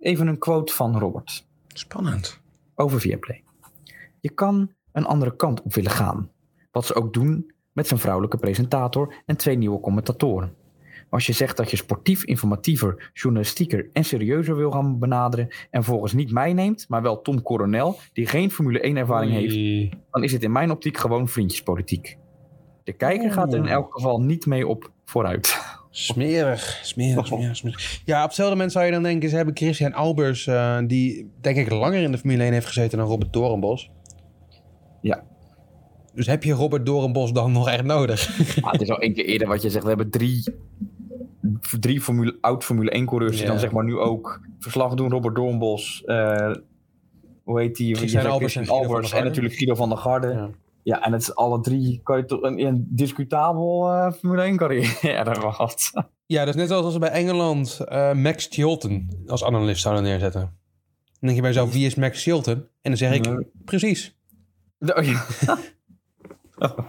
Even 0.00 0.26
een 0.26 0.38
quote 0.38 0.72
van 0.72 0.98
Robert. 0.98 1.46
Spannend. 1.68 2.40
Over 2.74 3.00
Viaplay. 3.00 3.42
Je 4.20 4.30
kan 4.30 4.72
een 4.92 5.04
andere 5.04 5.36
kant 5.36 5.62
op 5.62 5.74
willen 5.74 5.90
gaan. 5.90 6.30
Wat 6.70 6.86
ze 6.86 6.94
ook 6.94 7.12
doen 7.12 7.52
met 7.72 7.86
zijn 7.86 8.00
vrouwelijke 8.00 8.36
presentator 8.36 9.14
en 9.26 9.36
twee 9.36 9.56
nieuwe 9.56 9.80
commentatoren. 9.80 10.54
Als 11.10 11.26
je 11.26 11.32
zegt 11.32 11.56
dat 11.56 11.70
je 11.70 11.76
sportief, 11.76 12.24
informatiever, 12.24 13.10
journalistieker 13.12 13.88
en 13.92 14.04
serieuzer 14.04 14.56
wil 14.56 14.70
gaan 14.70 14.98
benaderen 14.98 15.48
en 15.70 15.84
volgens 15.84 16.12
niet 16.12 16.32
mij 16.32 16.52
neemt, 16.52 16.88
maar 16.88 17.02
wel 17.02 17.22
Tom 17.22 17.42
Coronel, 17.42 17.98
die 18.12 18.26
geen 18.26 18.50
Formule 18.50 18.80
1 18.80 18.96
ervaring 18.96 19.32
heeft, 19.32 19.92
dan 20.10 20.22
is 20.22 20.32
het 20.32 20.42
in 20.42 20.52
mijn 20.52 20.70
optiek 20.70 20.96
gewoon 20.96 21.28
vriendjespolitiek. 21.28 22.16
De 22.84 22.92
kijker 22.92 23.32
gaat 23.32 23.52
er 23.52 23.58
in 23.58 23.66
elk 23.66 23.92
geval 23.92 24.20
niet 24.20 24.46
mee 24.46 24.66
op 24.66 24.90
vooruit. 25.04 25.78
Smerig, 25.90 26.80
smerig, 26.82 27.26
smerig, 27.52 28.02
Ja, 28.04 28.18
op 28.18 28.26
hetzelfde 28.26 28.54
moment 28.54 28.72
zou 28.72 28.84
je 28.84 28.90
dan 28.90 29.02
denken... 29.02 29.28
ze 29.28 29.36
hebben 29.36 29.56
Christian 29.56 29.92
Albers... 29.92 30.46
Uh, 30.46 30.78
die 30.86 31.30
denk 31.40 31.56
ik 31.56 31.70
langer 31.70 32.02
in 32.02 32.12
de 32.12 32.18
Formule 32.18 32.42
1 32.42 32.52
heeft 32.52 32.66
gezeten 32.66 32.98
dan 32.98 33.06
Robert 33.06 33.32
Doornbos. 33.32 33.90
Ja. 35.00 35.22
Dus 36.14 36.26
heb 36.26 36.44
je 36.44 36.52
Robert 36.52 36.86
Doornbos 36.86 37.32
dan 37.32 37.52
nog 37.52 37.68
echt 37.68 37.84
nodig? 37.84 38.38
Ja, 38.60 38.70
het 38.70 38.80
is 38.80 38.90
al 38.90 38.98
één 38.98 39.14
keer 39.14 39.24
eerder 39.24 39.48
wat 39.48 39.62
je 39.62 39.70
zegt. 39.70 39.82
We 39.82 39.88
hebben 39.88 40.10
drie, 40.10 40.54
drie 41.80 42.00
Formule, 42.00 42.38
oud 42.40 42.64
Formule 42.64 43.00
1-coureurs... 43.02 43.36
die 43.36 43.46
dan 43.46 43.58
zeg 43.58 43.70
maar 43.70 43.84
nu 43.84 43.98
ook 43.98 44.40
verslag 44.58 44.94
doen. 44.94 45.10
Robert 45.10 45.34
Doornbos... 45.34 46.02
Uh, 46.06 46.54
hoe 47.42 47.60
heet 47.60 47.76
die? 47.76 47.94
Christian 47.94 48.26
Albers, 48.26 48.56
en, 48.56 48.68
Albers 48.68 49.12
en 49.12 49.24
natuurlijk 49.24 49.54
Guido 49.54 49.74
van 49.74 49.88
der 49.88 49.98
Garde. 49.98 50.28
Ja. 50.28 50.50
Ja, 50.82 51.02
en 51.02 51.12
het 51.12 51.22
is 51.22 51.34
alle 51.34 51.60
drie 51.60 52.00
kan 52.02 52.16
je 52.16 52.24
toch 52.24 52.42
een, 52.42 52.66
een 52.66 52.86
discutabel 52.90 53.92
uh, 53.92 54.12
Formule 54.12 54.42
1 54.42 54.56
carrière 54.56 55.34
gehad. 55.40 55.90
Ja, 56.26 56.44
dus 56.44 56.54
net 56.54 56.70
als 56.70 56.92
we 56.92 56.98
bij 56.98 57.10
Engeland 57.10 57.80
uh, 57.88 58.12
Max 58.12 58.46
Chilton 58.50 59.10
als 59.26 59.44
analist 59.44 59.82
zouden 59.82 60.04
neerzetten. 60.04 60.40
Dan 60.40 60.50
denk 61.20 61.34
je 61.34 61.42
bij 61.42 61.52
zo, 61.52 61.68
wie 61.68 61.86
is 61.86 61.94
Max 61.94 62.22
Chilton? 62.22 62.54
En 62.54 62.66
dan 62.82 62.96
zeg 62.96 63.12
ik, 63.12 63.44
precies. 63.64 64.16
Oh, 64.78 65.04
ja. 65.04 65.26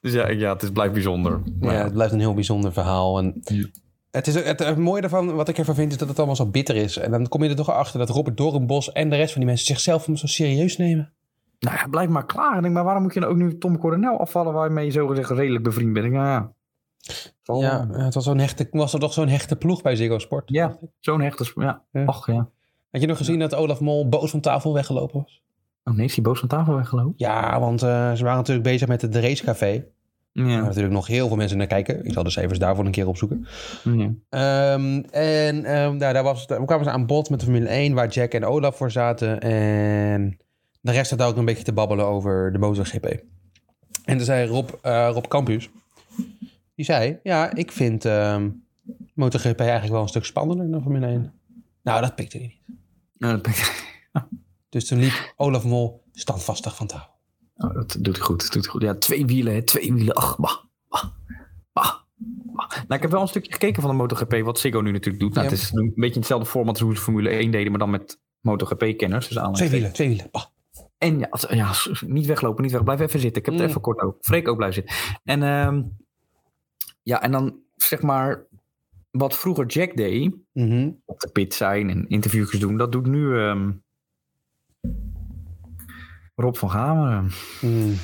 dus 0.00 0.12
ja, 0.12 0.28
ja, 0.28 0.52
het 0.52 0.62
is, 0.62 0.70
blijft 0.70 0.92
bijzonder. 0.92 1.40
Ja, 1.60 1.70
het 1.70 1.92
blijft 1.92 2.12
een 2.12 2.20
heel 2.20 2.34
bijzonder 2.34 2.72
verhaal. 2.72 3.18
En 3.18 3.42
het, 4.10 4.26
is, 4.26 4.34
het, 4.34 4.58
het, 4.58 4.76
mooie 4.76 5.00
daarvan, 5.00 5.34
wat 5.34 5.48
ik 5.48 5.58
ervan 5.58 5.74
vind, 5.74 5.92
is 5.92 5.98
dat 5.98 6.08
het 6.08 6.16
allemaal 6.16 6.36
zo 6.36 6.46
bitter 6.46 6.76
is. 6.76 6.96
En 6.96 7.10
dan 7.10 7.28
kom 7.28 7.42
je 7.42 7.48
er 7.48 7.56
toch 7.56 7.70
achter 7.70 7.98
dat 7.98 8.08
Robert 8.08 8.36
Doornbos 8.36 8.92
en 8.92 9.10
de 9.10 9.16
rest 9.16 9.32
van 9.32 9.40
die 9.40 9.50
mensen 9.50 9.66
zichzelf 9.66 10.08
zo 10.14 10.26
serieus 10.26 10.76
nemen. 10.76 11.12
Nou 11.64 11.76
ja, 11.76 11.86
blijf 11.88 12.08
maar 12.08 12.26
klaar. 12.26 12.62
denk, 12.62 12.74
maar 12.74 12.84
waarom 12.84 13.02
moet 13.02 13.14
je 13.14 13.20
dan 13.20 13.28
ook 13.28 13.36
nu 13.36 13.58
Tom 13.58 13.78
Coronel 13.78 14.18
afvallen 14.18 14.52
waarmee 14.52 14.84
je 14.84 14.90
zogezegd 14.90 15.30
redelijk 15.30 15.64
bevriend 15.64 15.92
bent? 15.92 16.10
Nou 16.12 16.24
ja. 16.24 16.52
Ja, 17.44 17.86
het 17.90 18.14
was, 18.14 18.24
zo'n 18.24 18.38
hechte, 18.38 18.68
was 18.70 18.92
er 18.92 19.00
toch 19.00 19.12
zo'n 19.12 19.28
hechte 19.28 19.56
ploeg 19.56 19.82
bij 19.82 19.96
Ziggo 19.96 20.18
Sport? 20.18 20.50
Ja, 20.50 20.78
zo'n 21.00 21.20
hechte, 21.20 21.52
ja. 21.54 21.82
ja. 21.92 22.04
Och, 22.04 22.26
ja. 22.26 22.48
Had 22.90 23.00
je 23.00 23.06
nog 23.06 23.16
gezien 23.16 23.38
dat 23.38 23.54
Olaf 23.54 23.80
Mol 23.80 24.08
boos 24.08 24.30
van 24.30 24.40
tafel 24.40 24.74
weggelopen 24.74 25.20
was? 25.20 25.42
Oh 25.84 25.94
nee, 25.94 26.04
is 26.04 26.14
hij 26.14 26.24
boos 26.24 26.38
van 26.38 26.48
tafel 26.48 26.74
weggelopen? 26.74 27.12
Ja, 27.16 27.60
want 27.60 27.82
uh, 27.82 28.12
ze 28.12 28.22
waren 28.22 28.38
natuurlijk 28.38 28.66
bezig 28.66 28.88
met 28.88 29.02
het 29.02 29.16
racecafé. 29.16 29.84
Ja. 30.32 30.44
Waar 30.44 30.62
natuurlijk 30.62 30.94
nog 30.94 31.06
heel 31.06 31.28
veel 31.28 31.36
mensen 31.36 31.58
naar 31.58 31.66
kijken. 31.66 32.04
Ik 32.04 32.12
zal 32.12 32.22
de 32.22 32.30
cijfers 32.30 32.58
daarvoor 32.58 32.84
een 32.84 32.90
keer 32.90 33.08
opzoeken. 33.08 33.46
Ja. 33.84 34.74
Um, 34.74 35.04
en 35.10 35.76
um, 35.76 35.98
daar, 35.98 36.12
daar, 36.12 36.22
was, 36.22 36.46
daar 36.46 36.64
kwamen 36.64 36.84
ze 36.84 36.90
aan 36.90 37.06
bod 37.06 37.30
met 37.30 37.38
de 37.38 37.44
Formule 37.44 37.68
1, 37.68 37.94
waar 37.94 38.08
Jack 38.08 38.32
en 38.32 38.44
Olaf 38.44 38.76
voor 38.76 38.90
zaten. 38.90 39.40
En 39.40 40.38
de 40.84 40.92
rest 40.92 41.10
had 41.10 41.22
ook 41.22 41.36
een 41.36 41.44
beetje 41.44 41.64
te 41.64 41.72
babbelen 41.72 42.06
over 42.06 42.52
de 42.52 42.58
MotoGP. 42.58 43.04
En 44.04 44.16
toen 44.16 44.26
zei 44.26 44.48
Rob, 44.48 44.70
uh, 44.82 45.10
Rob 45.12 45.26
Campus, 45.26 45.70
die 46.74 46.84
zei, 46.84 47.18
ja, 47.22 47.54
ik 47.54 47.72
vind 47.72 48.04
uh, 48.04 48.42
MotoGP 49.14 49.60
eigenlijk 49.60 49.92
wel 49.92 50.02
een 50.02 50.08
stuk 50.08 50.24
spannender 50.24 50.70
dan 50.70 50.82
Formule 50.82 51.06
1. 51.06 51.32
Nou, 51.82 52.00
dat 52.00 52.14
pikte 52.14 52.36
hij 52.36 52.46
niet. 52.46 52.78
Nou, 53.18 53.32
dat 53.32 53.42
pikte 53.42 53.70
Dus 54.68 54.86
toen 54.86 54.98
liep 54.98 55.32
Olaf 55.36 55.64
Mol 55.64 56.02
standvastig 56.12 56.76
van 56.76 56.86
tafel. 56.86 57.12
Oh, 57.56 57.74
dat 57.74 57.96
doet 58.00 58.16
hij 58.16 58.24
goed, 58.24 58.42
dat 58.42 58.52
doet 58.52 58.66
goed. 58.66 58.82
Ja, 58.82 58.94
twee 58.94 59.26
wielen, 59.26 59.54
hè, 59.54 59.62
twee 59.62 59.92
wielen. 59.92 60.14
Ach, 60.14 60.38
bah, 60.38 60.56
bah, 60.88 61.04
bah. 61.72 61.94
Nou, 62.70 62.94
ik 62.94 63.02
heb 63.02 63.10
wel 63.10 63.20
een 63.20 63.28
stukje 63.28 63.52
gekeken 63.52 63.82
van 63.82 63.90
de 63.90 63.96
MotoGP, 63.96 64.40
wat 64.42 64.58
Ziggo 64.58 64.80
nu 64.80 64.90
natuurlijk 64.90 65.24
doet. 65.24 65.34
Nou, 65.34 65.46
Het 65.46 65.58
is 65.58 65.72
een 65.72 65.92
beetje 65.94 66.18
hetzelfde 66.18 66.46
format 66.46 66.74
als 66.74 66.82
hoe 66.82 66.96
ze 66.96 67.02
Formule 67.02 67.28
1 67.28 67.50
deden, 67.50 67.70
maar 67.70 67.80
dan 67.80 67.90
met 67.90 68.18
MotoGP-kenners. 68.40 69.28
Dus 69.28 69.42
twee 69.52 69.68
wielen, 69.68 69.92
twee 69.92 70.08
wielen. 70.08 70.28
Bah. 70.30 70.44
En 71.04 71.18
ja, 71.18 71.28
ja, 71.48 71.72
niet 72.06 72.26
weglopen, 72.26 72.62
niet 72.62 72.72
weg. 72.72 72.82
Blijf 72.84 73.00
even 73.00 73.20
zitten. 73.20 73.40
Ik 73.40 73.46
heb 73.46 73.54
het 73.54 73.62
mm. 73.62 73.68
even 73.68 73.80
kort 73.80 74.00
ook. 74.00 74.16
Freek 74.20 74.48
ook 74.48 74.56
blijven 74.56 74.82
zitten. 74.82 75.20
En 75.24 75.42
uh, 75.42 75.82
ja, 77.02 77.22
en 77.22 77.30
dan 77.30 77.58
zeg 77.76 78.02
maar 78.02 78.46
wat 79.10 79.36
vroeger 79.36 79.66
Jack 79.66 79.96
deed, 79.96 80.34
mm 80.52 81.02
op 81.04 81.20
de 81.20 81.28
pit 81.28 81.54
zijn 81.54 81.90
en 81.90 82.08
interviewjes 82.08 82.60
doen, 82.60 82.76
dat 82.76 82.92
doet 82.92 83.06
nu 83.06 83.26
um, 83.26 83.82
Rob 86.34 86.54
van 86.54 86.70
Gameren. 86.70 87.30
Mm. 87.60 87.94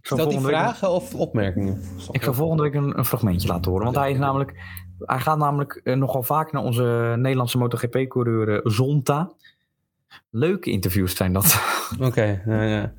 Stel 0.00 0.28
die 0.28 0.40
vragen 0.40 0.90
of 0.90 1.14
opmerkingen? 1.14 1.82
Ik 2.10 2.22
ga 2.22 2.32
volgende 2.32 2.62
week 2.62 2.74
een, 2.74 2.98
een, 2.98 3.04
fragmentje 3.04 3.48
laten 3.48 3.70
horen. 3.70 3.84
Want 3.84 3.96
hij 3.96 4.10
is 4.10 4.18
namelijk, 4.18 4.54
hij 4.98 5.20
gaat 5.20 5.38
namelijk 5.38 5.80
uh, 5.84 5.96
nogal 5.96 6.22
vaak 6.22 6.52
naar 6.52 6.62
onze 6.62 7.14
Nederlandse 7.16 7.58
MotoGP-coureur 7.58 8.48
uh, 8.48 8.60
Zonta. 8.62 9.32
Leuke 10.30 10.70
interviews 10.70 11.16
zijn 11.16 11.32
dat. 11.32 11.60
Oké, 12.00 12.42
ja. 12.46 12.92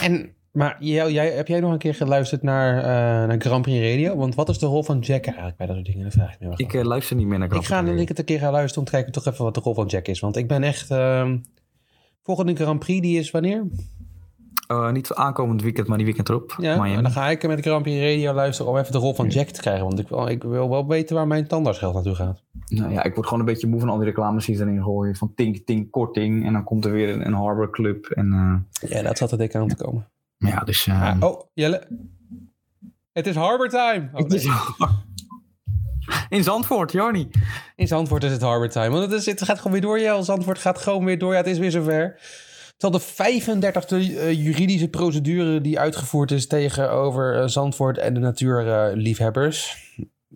En, 0.00 0.34
maar 0.52 0.76
jij, 0.80 1.12
jij, 1.12 1.30
heb 1.30 1.48
jij 1.48 1.60
nog 1.60 1.72
een 1.72 1.78
keer 1.78 1.94
geluisterd 1.94 2.42
naar, 2.42 2.76
uh, 2.76 2.82
naar 3.28 3.40
Grand 3.40 3.62
Prix 3.62 3.90
Radio? 3.90 4.16
Want 4.16 4.34
wat 4.34 4.48
is 4.48 4.58
de 4.58 4.66
rol 4.66 4.82
van 4.82 4.98
Jack 4.98 5.24
eigenlijk 5.24 5.56
bij 5.56 5.66
dat 5.66 5.76
soort 5.76 5.88
dingen? 5.88 6.04
Dat 6.04 6.12
vraag 6.12 6.34
ik 6.34 6.40
me 6.40 6.52
Ik 6.56 6.72
uh, 6.72 6.82
luister 6.82 7.16
niet 7.16 7.26
meer 7.26 7.38
naar 7.38 7.48
Grand 7.48 7.66
Prix 7.66 7.80
Ik 7.80 7.96
ga 7.96 8.00
ik 8.00 8.08
het 8.08 8.18
een 8.18 8.24
keer 8.24 8.38
gaan 8.38 8.52
luisteren 8.52 8.78
om 8.78 8.84
te 8.84 8.90
kijken 8.90 9.12
toch 9.12 9.26
even 9.26 9.44
wat 9.44 9.54
de 9.54 9.60
rol 9.60 9.74
van 9.74 9.86
Jack 9.86 10.08
is. 10.08 10.20
Want 10.20 10.36
ik 10.36 10.48
ben 10.48 10.62
echt... 10.62 10.90
Uh, 10.90 11.32
volgende 12.22 12.54
Grand 12.54 12.78
Prix, 12.78 13.00
die 13.00 13.18
is 13.18 13.30
wanneer? 13.30 13.66
Uh, 14.68 14.90
niet 14.90 15.14
aankomend 15.14 15.62
weekend, 15.62 15.86
maar 15.86 15.96
die 15.96 16.06
weekend 16.06 16.28
erop. 16.28 16.56
Ja, 16.58 16.82
Miami. 16.82 17.02
dan 17.02 17.10
ga 17.10 17.28
ik 17.28 17.46
met 17.46 17.60
Grand 17.60 17.82
Prix 17.82 17.98
Radio 17.98 18.32
luisteren 18.32 18.72
om 18.72 18.78
even 18.78 18.92
de 18.92 18.98
rol 18.98 19.14
van 19.14 19.28
Jack 19.28 19.48
te 19.48 19.60
krijgen. 19.60 19.84
Want 19.84 19.98
ik 19.98 20.08
wil, 20.08 20.28
ik 20.28 20.42
wil 20.42 20.68
wel 20.68 20.86
weten 20.86 21.16
waar 21.16 21.26
mijn 21.26 21.46
tandartsgeld 21.46 21.94
naartoe 21.94 22.14
gaat. 22.14 22.42
Nou 22.68 22.92
ja, 22.92 23.02
ik 23.02 23.14
word 23.14 23.26
gewoon 23.26 23.40
een 23.40 23.52
beetje 23.52 23.66
moe 23.66 23.80
van 23.80 23.88
al 23.88 23.96
die 23.96 24.04
reclames 24.04 24.46
die 24.46 24.56
ze 24.56 24.62
erin 24.62 24.82
gooien. 24.82 25.16
Van 25.16 25.32
tink, 25.34 25.56
tink, 25.56 25.90
korting. 25.90 26.46
En 26.46 26.52
dan 26.52 26.64
komt 26.64 26.84
er 26.84 26.92
weer 26.92 27.08
een, 27.08 27.26
een 27.26 27.32
Harbor 27.32 27.70
Club. 27.70 28.06
En, 28.06 28.26
uh... 28.80 28.90
Ja, 28.90 29.02
dat 29.02 29.18
zat 29.18 29.32
er 29.32 29.38
dik 29.38 29.54
aan 29.54 29.68
te 29.68 29.76
komen. 29.76 30.08
Ja, 30.38 30.60
dus... 30.60 30.86
Uh... 30.86 31.16
oh, 31.20 31.40
Jelle. 31.54 31.86
Het 33.12 33.26
is 33.26 33.34
Harbor 33.34 33.68
time. 33.68 34.08
Oh, 34.12 34.28
nee. 34.28 34.50
In 36.28 36.42
Zandvoort, 36.42 36.92
Jarni. 36.92 37.28
In 37.76 37.86
Zandvoort 37.86 38.24
is 38.24 38.32
het 38.32 38.42
Harbor 38.42 38.68
time. 38.68 38.88
Want 38.88 39.02
het, 39.02 39.12
is, 39.12 39.26
het 39.26 39.42
gaat 39.42 39.56
gewoon 39.56 39.72
weer 39.72 39.80
door, 39.80 39.98
ja. 39.98 40.22
Zandvoort 40.22 40.58
gaat 40.58 40.78
gewoon 40.78 41.04
weer 41.04 41.18
door. 41.18 41.32
Ja, 41.32 41.38
het 41.38 41.46
is 41.46 41.58
weer 41.58 41.70
zover. 41.70 42.20
Al 42.78 42.90
de 42.90 43.00
35e 43.00 43.88
uh, 43.90 44.32
juridische 44.32 44.88
procedure 44.88 45.60
die 45.60 45.78
uitgevoerd 45.78 46.30
is 46.30 46.46
tegenover 46.46 47.36
uh, 47.36 47.46
Zandvoort 47.46 47.98
en 47.98 48.14
de 48.14 48.20
natuurliefhebbers. 48.20 49.76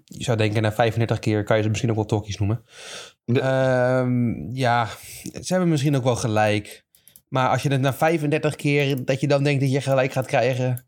je 0.04 0.24
zou 0.24 0.36
denken, 0.36 0.62
na 0.62 0.72
35 0.72 1.18
keer 1.18 1.44
kan 1.44 1.56
je 1.56 1.62
ze 1.62 1.68
misschien 1.68 1.90
ook 1.90 1.96
wel 1.96 2.04
tokkies 2.04 2.38
noemen. 2.38 2.64
De... 3.24 3.42
Um, 4.04 4.50
ja, 4.52 4.88
ze 5.22 5.46
hebben 5.46 5.68
misschien 5.68 5.96
ook 5.96 6.04
wel 6.04 6.16
gelijk. 6.16 6.84
Maar 7.28 7.48
als 7.48 7.62
je 7.62 7.70
het 7.70 7.80
na 7.80 7.94
35 7.94 8.56
keer, 8.56 9.04
dat 9.04 9.20
je 9.20 9.26
dan 9.26 9.42
denkt 9.42 9.60
dat 9.60 9.72
je 9.72 9.80
gelijk 9.80 10.12
gaat 10.12 10.26
krijgen. 10.26 10.84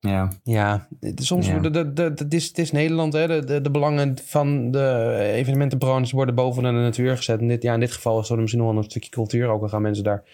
Ja. 0.00 0.32
Ja, 0.42 0.88
soms 1.14 1.46
ja. 1.46 1.58
De, 1.58 1.70
de, 1.70 1.92
de, 1.92 2.02
het, 2.02 2.34
is, 2.34 2.46
het 2.46 2.58
is 2.58 2.72
Nederland, 2.72 3.12
hè. 3.12 3.26
De, 3.26 3.44
de, 3.44 3.60
de 3.60 3.70
belangen 3.70 4.18
van 4.24 4.70
de 4.70 5.16
evenementenbranche 5.32 6.16
worden 6.16 6.34
bovenaan 6.34 6.74
de 6.74 6.80
natuur 6.80 7.16
gezet. 7.16 7.40
En 7.40 7.48
dit, 7.48 7.62
ja, 7.62 7.74
in 7.74 7.80
dit 7.80 7.92
geval 7.92 8.20
is 8.20 8.30
er 8.30 8.38
misschien 8.38 8.60
nog 8.60 8.70
wel 8.70 8.78
een 8.78 8.90
stukje 8.90 9.10
cultuur. 9.10 9.48
Ook 9.48 9.62
al 9.62 9.68
gaan 9.68 9.82
mensen 9.82 10.04
daar... 10.04 10.24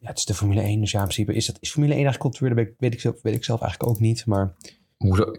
Ja, 0.00 0.08
het 0.08 0.18
is 0.18 0.24
de 0.24 0.34
Formule 0.34 0.60
1, 0.60 0.80
dus 0.80 0.90
ja, 0.90 0.98
in 0.98 1.04
principe 1.04 1.34
is, 1.34 1.46
dat, 1.46 1.56
is 1.60 1.70
Formule 1.70 1.94
1 1.94 2.04
eigenlijk 2.04 2.36
cultuur? 2.36 2.56
Dat 2.56 2.74
weet 2.78 2.94
ik, 2.94 3.00
zelf, 3.00 3.22
weet 3.22 3.34
ik 3.34 3.44
zelf 3.44 3.60
eigenlijk 3.60 3.92
ook 3.92 4.00
niet, 4.00 4.26
maar... 4.26 4.54
Hoezo? 4.96 5.32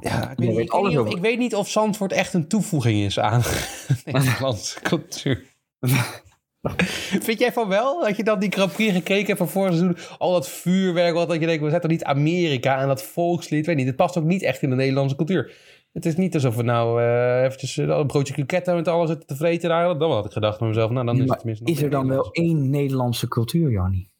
Ja, 0.00 0.30
ik 0.30 0.38
weet, 0.38 0.48
niet, 0.48 0.58
ik, 0.58 0.72
weet 0.72 0.88
niet 0.88 0.98
of, 0.98 1.10
ik 1.10 1.20
weet 1.20 1.38
niet 1.38 1.54
of 1.54 1.68
Zandvoort 1.68 2.12
echt 2.12 2.34
een 2.34 2.48
toevoeging 2.48 3.04
is 3.04 3.18
aan 3.18 3.42
Nederlandse 4.04 4.80
cultuur. 4.80 5.44
Vind 7.26 7.38
jij 7.38 7.52
van 7.52 7.68
wel? 7.68 8.00
Dat 8.00 8.16
je 8.16 8.24
dan 8.24 8.38
die 8.38 8.52
Grand 8.52 8.72
Prix 8.72 8.92
gekeken 8.92 9.26
hebt 9.26 9.38
van 9.38 9.48
vorig 9.48 9.74
seizoen? 9.74 9.96
Al 10.18 10.32
dat 10.32 10.48
vuurwerk, 10.48 11.14
wat 11.14 11.28
dat 11.28 11.40
je 11.40 11.46
denkt, 11.46 11.64
we 11.64 11.70
zetten 11.70 11.90
niet 11.90 12.04
Amerika 12.04 12.80
en 12.80 12.88
dat 12.88 13.02
volkslied. 13.02 13.66
Weet 13.66 13.76
niet, 13.76 13.86
het 13.86 13.96
past 13.96 14.18
ook 14.18 14.24
niet 14.24 14.42
echt 14.42 14.62
in 14.62 14.70
de 14.70 14.76
Nederlandse 14.76 15.16
cultuur. 15.16 15.52
Het 15.92 16.06
is 16.06 16.16
niet 16.16 16.34
alsof 16.34 16.56
we 16.56 16.62
nou 16.62 17.02
uh, 17.02 17.42
eventjes 17.42 17.76
uh, 17.76 17.86
een 17.86 18.06
broodje 18.06 18.34
kroketten 18.34 18.74
met 18.74 18.88
alles 18.88 19.08
zitten 19.08 19.26
te 19.26 19.36
vreten 19.36 19.70
eigenlijk. 19.70 20.00
Dan 20.00 20.10
had 20.10 20.24
ik 20.24 20.32
gedacht 20.32 20.58
van 20.58 20.68
mezelf, 20.68 20.90
nou 20.90 21.06
dan 21.06 21.20
is 21.20 21.28
het 21.28 21.38
tenminste 21.38 21.64
nog 21.64 21.74
Is 21.74 21.82
er 21.82 21.90
dan 21.90 22.08
wel 22.08 22.30
één 22.30 22.70
Nederlandse 22.70 23.28
cultuur, 23.28 23.70
Jannie? 23.70 24.10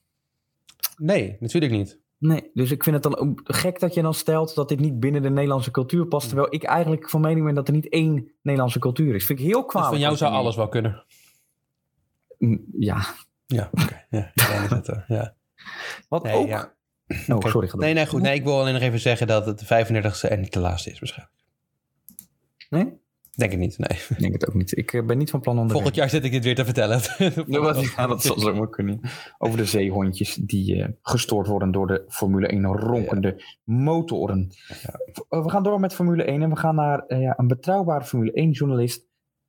Nee, 0.96 1.36
natuurlijk 1.40 1.72
niet. 1.72 2.00
Nee, 2.18 2.50
dus 2.54 2.70
ik 2.70 2.82
vind 2.82 3.04
het 3.04 3.12
dan 3.12 3.40
gek 3.44 3.80
dat 3.80 3.94
je 3.94 4.02
dan 4.02 4.14
stelt 4.14 4.54
dat 4.54 4.68
dit 4.68 4.80
niet 4.80 5.00
binnen 5.00 5.22
de 5.22 5.30
Nederlandse 5.30 5.70
cultuur 5.70 6.06
past. 6.06 6.28
Terwijl 6.28 6.54
ik 6.54 6.62
eigenlijk 6.62 7.10
van 7.10 7.20
mening 7.20 7.44
ben 7.44 7.54
dat 7.54 7.68
er 7.68 7.74
niet 7.74 7.88
één 7.88 8.30
Nederlandse 8.42 8.78
cultuur 8.78 9.14
is. 9.14 9.26
Vind 9.26 9.38
ik 9.38 9.44
heel 9.44 9.64
kwalijk. 9.64 9.90
Dus 9.90 10.00
van 10.00 10.08
jou 10.08 10.16
zou 10.16 10.32
alles 10.32 10.56
wel 10.56 10.68
kunnen. 10.68 11.04
Ja. 12.78 13.06
Ja, 13.46 13.70
oké. 13.72 13.82
Okay. 13.82 14.06
Ja, 14.10 14.32
ja. 15.06 15.34
Wat 16.08 16.22
nee, 16.22 16.34
ook... 16.34 16.48
Ja. 16.48 16.76
Oh, 17.28 17.36
okay. 17.36 17.50
sorry. 17.50 17.70
Nee, 17.72 17.94
nee, 17.94 18.06
goed. 18.06 18.22
Nee, 18.22 18.34
ik 18.34 18.44
wil 18.44 18.60
alleen 18.60 18.72
nog 18.72 18.82
even 18.82 19.00
zeggen 19.00 19.26
dat 19.26 19.46
het 19.46 19.58
de 19.58 19.86
35e 19.86 20.30
en 20.30 20.40
niet 20.40 20.52
de 20.52 20.58
laatste 20.58 20.90
is 20.90 20.98
waarschijnlijk. 20.98 21.36
Nee? 22.68 23.00
Denk 23.38 23.52
ik 23.52 23.58
niet, 23.58 23.78
nee. 23.78 23.98
Ik 24.08 24.18
denk 24.18 24.32
het 24.32 24.48
ook 24.48 24.54
niet. 24.54 24.76
Ik 24.76 24.92
uh, 24.92 25.06
ben 25.06 25.18
niet 25.18 25.30
van 25.30 25.40
plan 25.40 25.58
om... 25.58 25.70
Volgend 25.70 25.94
jaar 25.94 26.08
zit 26.08 26.24
ik 26.24 26.32
dit 26.32 26.44
weer 26.44 26.54
te 26.54 26.64
vertellen. 26.64 27.00
ja, 27.96 28.06
dat 28.06 28.22
zal 28.22 28.38
zomaar 28.38 28.68
kunnen. 28.68 29.00
Over 29.38 29.56
de 29.56 29.64
zeehondjes 29.64 30.34
die 30.34 30.76
uh, 30.76 30.86
gestoord 31.02 31.46
worden 31.46 31.70
door 31.70 31.86
de 31.86 32.04
Formule 32.08 32.46
1 32.46 32.66
ronkende 32.66 33.34
ja. 33.36 33.74
motoren. 33.74 34.50
Ja. 34.82 35.40
We 35.42 35.50
gaan 35.50 35.62
door 35.62 35.80
met 35.80 35.94
Formule 35.94 36.24
1 36.24 36.42
en 36.42 36.50
we 36.50 36.56
gaan 36.56 36.74
naar 36.74 37.04
uh, 37.08 37.32
een 37.36 37.46
betrouwbare 37.46 38.04
Formule 38.04 38.32
1 38.32 38.50
journalist. 38.50 39.06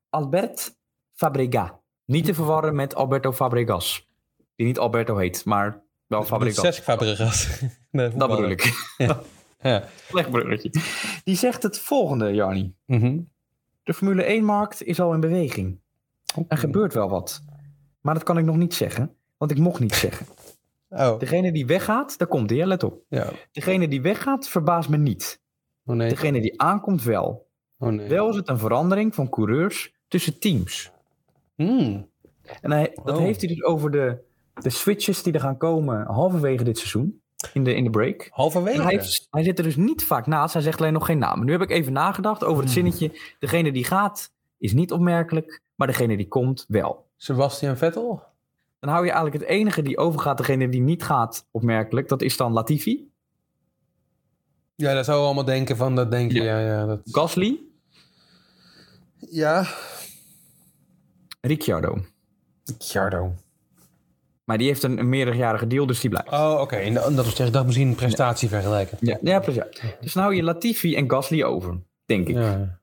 Albert 0.10 0.78
Fabrega. 1.14 1.80
Niet 2.10 2.26
te 2.26 2.34
verwarren 2.34 2.76
met 2.76 2.96
Alberto 2.96 3.32
Fabregas. 3.32 4.10
Die 4.56 4.66
niet 4.66 4.80
Alberto 4.80 5.18
heet, 5.18 5.46
maar 5.46 5.82
wel 6.08 6.24
Fabregas. 6.24 6.64
Zes 6.64 6.80
Fabregas. 6.80 7.62
nee, 7.92 8.10
dat 8.10 8.30
bedoel 8.30 8.50
ik. 8.50 8.94
Ja. 8.98 9.20
ja. 9.62 9.84
Slecht 10.10 10.32
bruggetje. 10.32 10.72
Die 11.24 11.36
zegt 11.36 11.64
het 11.64 11.80
volgende, 11.80 12.34
Jarni. 12.34 12.74
Mm 12.86 13.00
-hmm. 13.00 13.30
De 13.84 13.94
Formule 13.94 14.40
1-markt 14.40 14.84
is 14.84 15.00
al 15.00 15.14
in 15.14 15.20
beweging. 15.20 15.80
Okay. 16.32 16.46
Er 16.48 16.58
gebeurt 16.58 16.94
wel 16.94 17.10
wat. 17.10 17.42
Maar 18.02 18.14
dat 18.14 18.24
kan 18.24 18.38
ik 18.38 18.46
nog 18.46 18.58
niet 18.58 18.74
zeggen, 18.74 19.16
want 19.38 19.52
ik 19.52 19.58
mocht 19.58 19.80
niet 19.80 19.96
zeggen. 20.06 20.26
Oh. 20.90 21.20
Degene 21.20 21.52
die 21.52 21.66
weggaat, 21.66 22.18
daar 22.18 22.28
komt 22.28 22.50
hij, 22.50 22.66
let 22.66 22.84
op. 22.84 23.02
Ja. 23.10 23.32
Degene 23.52 23.88
die 23.88 24.02
weggaat, 24.02 24.48
verbaast 24.48 24.90
me 24.90 24.98
niet. 24.98 25.42
Oh, 25.86 25.96
nee. 25.96 26.10
Degene 26.10 26.42
die 26.42 26.62
aankomt, 26.62 27.04
wel. 27.04 27.48
Oh, 27.78 27.90
nee. 27.90 28.08
Wel 28.08 28.30
is 28.30 28.36
het 28.36 28.50
een 28.50 28.60
verandering 28.60 29.16
van 29.16 29.30
coureurs 29.30 29.94
tussen 30.08 30.40
teams. 30.40 30.92
Mm. 31.60 32.08
En 32.62 32.72
hij, 32.72 32.92
dat 33.04 33.16
Oh. 33.18 33.22
heeft 33.22 33.40
hij 33.42 33.50
dus 33.50 33.64
over 33.64 33.92
de, 33.92 34.18
de 34.54 34.70
switches 34.70 35.24
die 35.24 35.34
er 35.34 35.40
gaan 35.40 35.58
komen 35.58 36.06
halverwege 36.06 36.64
dit 36.64 36.78
seizoen. 36.78 37.22
In 37.54 37.64
de, 37.64 37.76
in 37.76 37.84
de 37.84 37.90
break. 37.90 38.28
Halverwege? 38.32 38.82
Hij, 38.82 38.92
heeft- 38.94 39.28
hij 39.32 39.44
zit 39.44 39.58
er 39.58 39.64
dus 39.64 39.76
niet 39.76 40.04
vaak 40.04 40.26
naast. 40.28 40.54
Hij 40.54 40.62
zegt 40.62 40.80
alleen 40.80 40.94
nog 40.94 41.06
geen 41.06 41.18
naam. 41.18 41.46
Nu 41.46 41.52
heb 41.52 41.62
ik 41.62 41.70
even 41.70 41.94
nagedacht 41.94 42.44
over 42.44 42.64
het 42.64 42.72
zinnetje. 42.72 43.12
Degene 43.40 43.72
die 43.72 43.84
gaat 43.84 44.32
is 44.58 44.74
niet 44.74 44.92
opmerkelijk. 44.92 45.62
Maar 45.76 45.88
degene 45.88 46.18
die 46.18 46.28
komt 46.28 46.66
wel. 46.68 47.06
Sebastian 47.18 47.78
Vettel? 47.78 48.24
Dan 48.80 48.90
hou 48.90 49.06
je 49.06 49.12
eigenlijk 49.12 49.42
het 49.44 49.52
enige 49.52 49.82
die 49.82 49.98
overgaat. 49.98 50.38
Degene 50.38 50.70
die 50.70 50.82
niet 50.82 51.04
gaat 51.04 51.48
opmerkelijk. 51.52 52.08
Dat 52.08 52.22
is 52.22 52.38
dan 52.38 52.54
Latifi. 52.54 53.10
Ja, 54.76 54.94
dat 54.94 55.06
zou 55.06 55.20
je 55.20 55.26
allemaal 55.26 55.46
denken 55.46 55.78
van, 55.78 55.96
dat 55.96 56.12
denk 56.12 56.32
je, 56.32 56.42
ja, 56.44 56.60
ja. 56.60 56.86
dat... 56.86 57.00
Gasly. 57.06 57.60
Ja. 59.30 59.66
Ricciardo. 61.42 61.98
Ricciardo. 62.66 63.34
Maar 64.44 64.58
die 64.58 64.68
heeft 64.68 64.84
een, 64.84 64.98
een 65.00 65.10
meerderjarige 65.10 65.68
deal. 65.68 65.86
Dus 65.86 66.00
die 66.00 66.10
blijft. 66.10 66.32
Oh, 66.32 66.58
oké. 66.62 66.76
En 66.76 66.94
dat 66.94 67.16
was 67.16 67.34
tegen 67.34 67.52
dat 67.52 67.66
misschien 67.66 67.88
een 67.88 67.96
prestatie 67.96 68.50
vergelijken. 68.50 68.98
Ja, 69.02 69.18
ja 69.22 69.40
precies. 69.40 69.64
Dus 70.02 70.14
dan 70.14 70.24
hou 70.24 70.36
je 70.36 70.44
Latifi 70.44 70.96
en 70.96 71.10
Gasly 71.10 71.44
over. 71.44 71.80
Denk 72.06 72.28
ik. 72.28 72.36
Ja. 72.36 72.80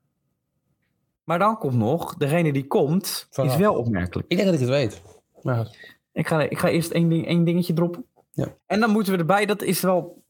Maar 1.23 1.39
dan 1.39 1.57
komt 1.57 1.73
nog. 1.75 2.15
Degene 2.15 2.53
die 2.53 2.67
komt 2.67 3.27
Vanaf. 3.29 3.51
is 3.53 3.57
wel 3.59 3.75
opmerkelijk. 3.75 4.27
Ik 4.31 4.37
denk 4.37 4.49
dat 4.49 4.59
ik 4.59 4.65
het 4.67 4.75
weet. 4.75 5.01
Maar 5.41 5.67
Ik 6.13 6.27
ga, 6.27 6.41
ik 6.41 6.57
ga 6.59 6.69
eerst 6.69 6.91
één, 6.91 7.09
ding, 7.09 7.27
één 7.27 7.43
dingetje 7.43 7.73
droppen. 7.73 8.05
Ja. 8.31 8.55
En 8.65 8.79
dan 8.79 8.89
moeten 8.89 9.13
we 9.13 9.19
erbij, 9.19 9.45
dat 9.45 9.61
is 9.61 9.81
wel 9.81 10.23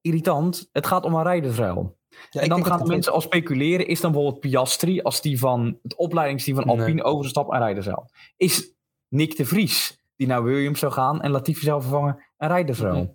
irritant. 0.00 0.68
Het 0.72 0.86
gaat 0.86 1.04
om 1.04 1.14
een 1.14 1.22
rijdersruil. 1.22 1.96
Ja, 2.30 2.40
en 2.40 2.48
dan 2.48 2.64
gaan 2.64 2.86
mensen 2.86 3.12
al 3.12 3.20
speculeren. 3.20 3.86
Is 3.86 4.00
dan 4.00 4.12
bijvoorbeeld 4.12 4.40
Piastri, 4.40 5.00
als 5.00 5.22
die 5.22 5.38
van 5.38 5.78
het 5.82 5.94
opleidingsteam 5.96 6.56
van 6.56 6.68
Alpine 6.68 6.92
Nee. 6.92 7.02
overstapt, 7.02 7.52
een 7.52 7.58
rijdersruil? 7.58 8.10
Is 8.36 8.74
Nick 9.08 9.36
de 9.36 9.44
Vries, 9.44 10.04
die 10.16 10.26
naar 10.26 10.42
Williams 10.42 10.78
zou 10.78 10.92
gaan 10.92 11.20
en 11.20 11.30
Latifi 11.30 11.64
zou 11.64 11.80
vervangen, 11.80 12.24
een? 12.36 13.02
Mhm. 13.02 13.06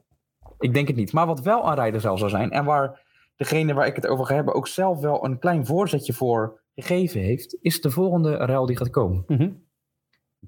Ik 0.60 0.74
denk 0.74 0.88
het 0.88 0.96
niet. 0.96 1.12
Maar 1.14 1.26
wat 1.26 1.40
wel 1.40 1.68
een 1.68 1.76
rijdersruil 1.76 2.18
zou 2.18 2.30
zijn, 2.30 2.52
en 2.52 2.66
waar 2.66 3.04
degene 3.36 3.74
waar 3.74 3.88
ik 3.88 3.96
het 3.96 4.08
over 4.08 4.26
ga 4.26 4.34
hebben 4.36 4.54
ook 4.54 4.68
zelf 4.68 5.00
wel 5.00 5.26
een 5.26 5.40
klein 5.40 5.66
voorzetje 5.66 6.14
voor 6.14 6.62
gegeven 6.76 7.22
heeft, 7.22 7.58
is 7.62 7.82
de 7.82 7.92
volgende 7.92 8.36
ruil 8.36 8.66
die 8.66 8.78
gaat 8.78 8.90
komen. 8.90 9.24
Mhm. 9.28 9.50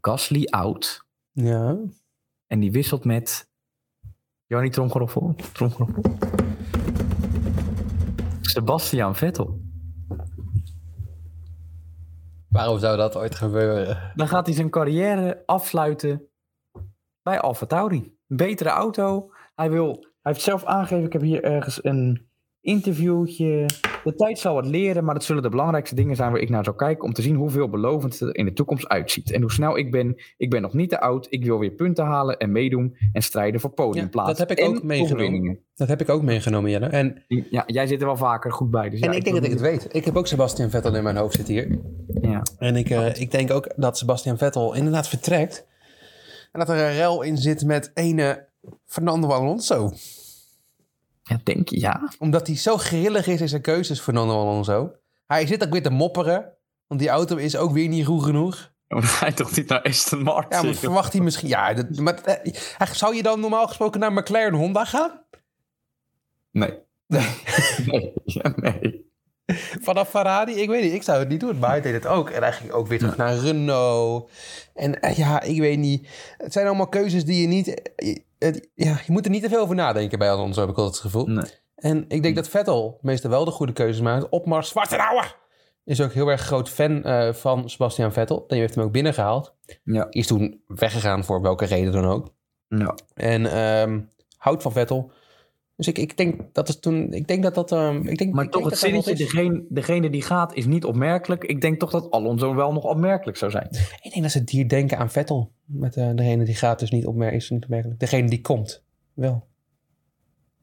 Gasly 0.02 0.46
out. 0.46 1.06
Ja. 1.32 1.78
En 2.48 2.60
die 2.60 2.72
wisselt 2.72 3.06
met. 3.06 3.50
Jannie 4.46 4.72
Tromgeroffel. 4.72 5.36
Tromgeroffel. 5.54 6.02
Sebastian 8.48 9.16
Vettel. 9.16 9.62
Waarom 12.50 12.80
zou 12.80 12.98
dat 12.98 13.16
ooit 13.16 13.36
gebeuren? 13.36 14.12
Dan 14.16 14.28
gaat 14.28 14.46
hij 14.46 14.56
zijn 14.56 14.70
carrière 14.70 15.44
afsluiten 15.46 16.30
bij 17.22 17.40
Alfa 17.40 17.66
Tauri. 17.66 18.16
Betere 18.28 18.70
auto. 18.70 19.32
Hij, 19.56 19.72
wil, 19.72 19.92
hij 20.22 20.32
heeft 20.32 20.42
zelf 20.42 20.66
aangegeven, 20.66 21.06
ik 21.06 21.14
heb 21.14 21.22
hier 21.22 21.44
ergens 21.44 21.84
een 21.84 22.30
interviewtje. 22.68 23.66
De 24.04 24.16
tijd 24.16 24.40
zal 24.40 24.58
het 24.58 24.66
leren, 24.66 25.04
maar 25.04 25.16
het 25.16 25.24
zullen 25.24 25.44
de 25.44 25.50
belangrijkste 25.50 25.96
dingen 25.96 26.16
zijn 26.16 26.32
waar 26.32 26.42
ik 26.42 26.50
naar 26.50 26.64
zou 26.64 26.76
kijken 26.76 27.04
om 27.04 27.14
te 27.14 27.22
zien 27.22 27.36
hoe 27.36 27.50
veelbelovend 27.50 28.20
het 28.20 28.22
er 28.22 28.36
in 28.36 28.46
de 28.46 28.54
toekomst 28.54 28.88
uitziet. 28.88 29.32
En 29.32 29.42
hoe 29.42 29.52
snel 29.52 29.78
ik 29.78 29.92
ben. 29.92 30.16
Ik 30.38 30.50
ben 30.50 30.62
nog 30.62 30.74
niet 30.74 30.90
te 30.90 31.00
oud. 31.00 31.28
Ik 31.30 31.44
wil 31.44 31.60
weer 31.60 31.72
punten 31.72 32.06
halen 32.06 32.38
en 32.38 32.52
meedoen 32.52 32.98
en 33.14 33.22
strijden 33.22 33.60
voor 33.60 33.70
podiumplaatsen. 33.70 34.34
Ja, 34.34 34.40
dat 34.40 34.50
heb 34.50 34.58
ik 34.58 34.64
en 34.64 34.76
ook 34.76 34.84
meegenomen. 34.84 35.60
Dat 35.76 35.88
heb 35.88 36.02
ik 36.02 36.10
ook 36.10 36.22
meegenomen, 36.22 36.72
Jelle. 36.72 36.86
En, 36.86 37.24
Ja, 37.28 37.64
jij 37.66 37.88
zit 37.88 38.00
er 38.00 38.06
wel 38.06 38.18
vaker 38.18 38.52
goed 38.52 38.72
bij. 38.72 38.90
Dus 38.90 39.00
en 39.00 39.12
ja, 39.12 39.18
ik 39.18 39.24
denk 39.24 39.36
dat 39.36 39.46
ik 39.46 39.52
het 39.52 39.62
weet. 39.62 39.88
Ik 39.92 40.06
heb 40.06 40.16
ook 40.16 40.28
Sebastian 40.28 40.70
Vettel 40.70 40.96
in 40.96 41.04
mijn 41.04 41.18
hoofd 41.18 41.36
zitten 41.36 41.54
hier. 41.54 41.80
Ja. 42.22 42.42
En 42.58 42.76
ik, 42.76 42.90
eh, 42.90 43.20
ik 43.20 43.32
denk 43.32 43.52
ook 43.52 43.74
dat 43.76 43.98
Sebastian 43.98 44.38
Vettel 44.38 44.74
inderdaad 44.74 45.08
vertrekt. 45.08 45.66
En 46.52 46.60
dat 46.60 46.70
er 46.70 46.78
een 46.78 46.94
rel 46.94 47.22
in 47.22 47.38
zit 47.38 47.66
met 47.66 47.92
ene 47.94 48.46
Fernando 48.86 49.28
Alonso. 49.28 49.92
Ja, 51.28 51.40
denk 51.44 51.70
je, 51.70 51.80
ja. 51.80 52.12
Omdat 52.20 52.48
hij 52.48 52.56
zo 52.56 52.78
grillig 52.78 53.28
is 53.28 53.42
in 53.42 53.50
zijn 53.50 53.62
keuzes, 53.62 54.00
Fernando 54.00 54.34
Alonso. 54.34 54.92
Hij 55.26 55.48
zit 55.48 55.64
ook 55.66 55.72
weer 55.72 55.84
te 55.84 55.90
mopperen. 55.90 56.58
Want 56.88 57.00
die 57.00 57.10
auto 57.10 57.36
is 57.36 57.58
ook 57.58 57.72
weer 57.72 57.88
niet 57.88 58.06
goed 58.06 58.24
genoeg. 58.24 58.72
Dan 58.88 59.04
ga 59.04 59.26
je 59.26 59.34
toch 59.34 59.56
niet 59.56 59.70
naar 59.70 59.82
Aston 59.82 60.24
Martin? 60.24 60.58
Ja, 60.58 60.64
maar 60.64 60.74
verwacht 60.74 61.14
hij 61.14 61.22
misschien... 61.22 61.48
Ja, 61.50 61.74
dat, 61.74 61.96
maar 62.00 62.24
eh, 62.24 62.92
zou 62.92 63.16
je 63.16 63.24
dan 63.24 63.40
normaal 63.40 63.68
gesproken 63.68 64.00
naar 64.00 64.14
McLaren 64.14 64.54
Honda 64.54 64.86
gaan? 64.86 65.22
Nee. 66.52 66.74
Nee. 67.08 67.28
nee. 67.86 68.14
Ja, 68.26 68.54
nee. 68.56 69.06
Vanaf 69.82 70.10
Ferrari, 70.10 70.54
ik 70.54 70.70
weet 70.70 70.84
niet, 70.84 70.94
ik 70.94 71.04
zou 71.04 71.20
het 71.20 71.30
niet 71.30 71.40
doen, 71.40 71.60
maar 71.60 71.70
hij 71.70 71.82
deed 71.82 71.94
het 71.94 72.08
ook. 72.08 72.30
En 72.30 72.42
hij 72.42 72.54
ging 72.54 72.72
ook 72.72 72.88
weer 72.88 73.00
terug 73.00 73.18
naar 73.18 73.38
Renault. 73.38 74.32
En 74.74 75.00
eh, 75.00 75.18
ja, 75.18 75.42
ik 75.42 75.60
weet 75.60 75.78
niet. 75.78 76.08
Het 76.38 76.54
zijn 76.54 76.68
allemaal 76.68 76.88
keuzes 76.88 77.26
die 77.26 77.42
je 77.42 77.48
niet... 77.48 77.92
het, 78.40 78.70
ja, 78.74 79.00
je 79.06 79.12
moet 79.12 79.26
er 79.26 79.32
niet 79.32 79.44
te 79.44 79.50
veel 79.50 79.62
over 79.62 79.76
nadenken 79.76 80.20
bij 80.20 80.32
Alonso, 80.32 80.60
heb 80.60 80.70
ik 80.70 80.78
altijd 80.78 80.96
het 80.96 81.12
gevoel. 81.12 81.26
Nee. 81.28 81.52
En 81.76 82.06
ik 82.08 82.24
denk 82.24 82.36
dat 82.36 82.48
Vettel 82.48 83.00
meestal 83.02 83.30
wel 83.30 83.46
de 83.46 83.52
goede 83.52 83.74
keuzes 83.74 84.02
maakt. 84.02 84.30
Opmars, 84.30 84.70
Zwartenauer 84.70 85.36
is 85.84 86.02
ook 86.02 86.14
heel 86.14 86.28
erg 86.28 86.42
groot 86.42 86.70
fan 86.70 87.08
uh, 87.08 87.34
van 87.34 87.70
Sebastian 87.70 88.14
Vettel. 88.14 88.48
Die 88.48 88.60
heeft 88.60 88.76
hem 88.76 88.84
ook 88.84 88.92
binnengehaald. 88.92 89.56
Ja. 89.84 90.08
Is 90.10 90.28
toen 90.28 90.64
weggegaan 90.68 91.24
voor 91.24 91.42
welke 91.42 91.66
reden 91.66 91.92
dan 91.92 92.06
ook. 92.06 92.34
Ja. 92.68 92.96
En 93.14 93.58
um, 93.58 94.10
houdt 94.38 94.62
van 94.62 94.72
Vettel. 94.72 95.12
Dus 95.78 95.88
ik, 95.88 95.98
ik 95.98 96.18
denk 96.18 96.42
dat 96.54 96.68
het 96.68 96.82
toen. 96.82 97.14
Ik 97.14 97.28
denk 97.28 97.44
dat 97.44 97.56
dat. 97.56 97.72
Um, 97.72 98.08
ik 98.08 98.18
denk, 98.18 98.34
maar 98.34 98.44
ik 98.44 98.52
toch 98.52 98.62
denk 98.62 98.74
het 98.74 98.82
zinnetje, 98.82 99.16
degene, 99.16 99.66
degene 99.70 100.10
die 100.10 100.22
gaat 100.22 100.54
is 100.54 100.66
niet 100.66 100.86
opmerkelijk. 100.86 101.44
Ik 101.44 101.62
denk 101.62 101.80
toch 101.80 101.92
dat 101.92 102.12
Alonso 102.12 102.56
wel 102.56 102.74
nog 102.74 102.84
opmerkelijk 102.84 103.38
zou 103.38 103.52
zijn. 103.52 103.68
Ik 104.02 104.12
denk 104.12 104.22
dat 104.22 104.32
ze 104.32 104.42
hier 104.46 104.70
denken 104.70 104.98
aan 104.98 105.10
Vettel. 105.10 105.52
Met 105.66 105.96
uh, 105.96 106.10
degene 106.16 106.44
die 106.44 106.56
gaat 106.56 106.80
dus 106.80 106.92
niet 106.92 107.06
opmer 107.06 107.34
is 107.34 107.50
niet 107.50 107.64
opmerkelijk. 107.64 108.00
Degene 108.00 108.30
die 108.30 108.42
komt, 108.42 108.84
wel. 109.14 109.48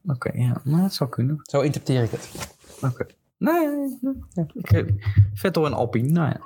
Oké, 0.05 0.29
okay, 0.29 0.41
ja. 0.41 0.61
Maar 0.65 0.81
dat 0.81 0.95
zou 0.95 1.11
kunnen. 1.11 1.41
Zo 1.43 1.61
interpreteer 1.61 2.03
ik 2.03 2.11
het. 2.11 2.31
Oké. 2.77 2.87
Okay. 2.87 3.07
Nee, 3.39 3.67
nee, 4.01 4.15
nee. 4.35 4.47
Okay. 4.55 4.95
Vettel 5.35 5.67
en 5.67 5.73
Alpine, 5.73 6.09
nou 6.09 6.29
ja. 6.29 6.41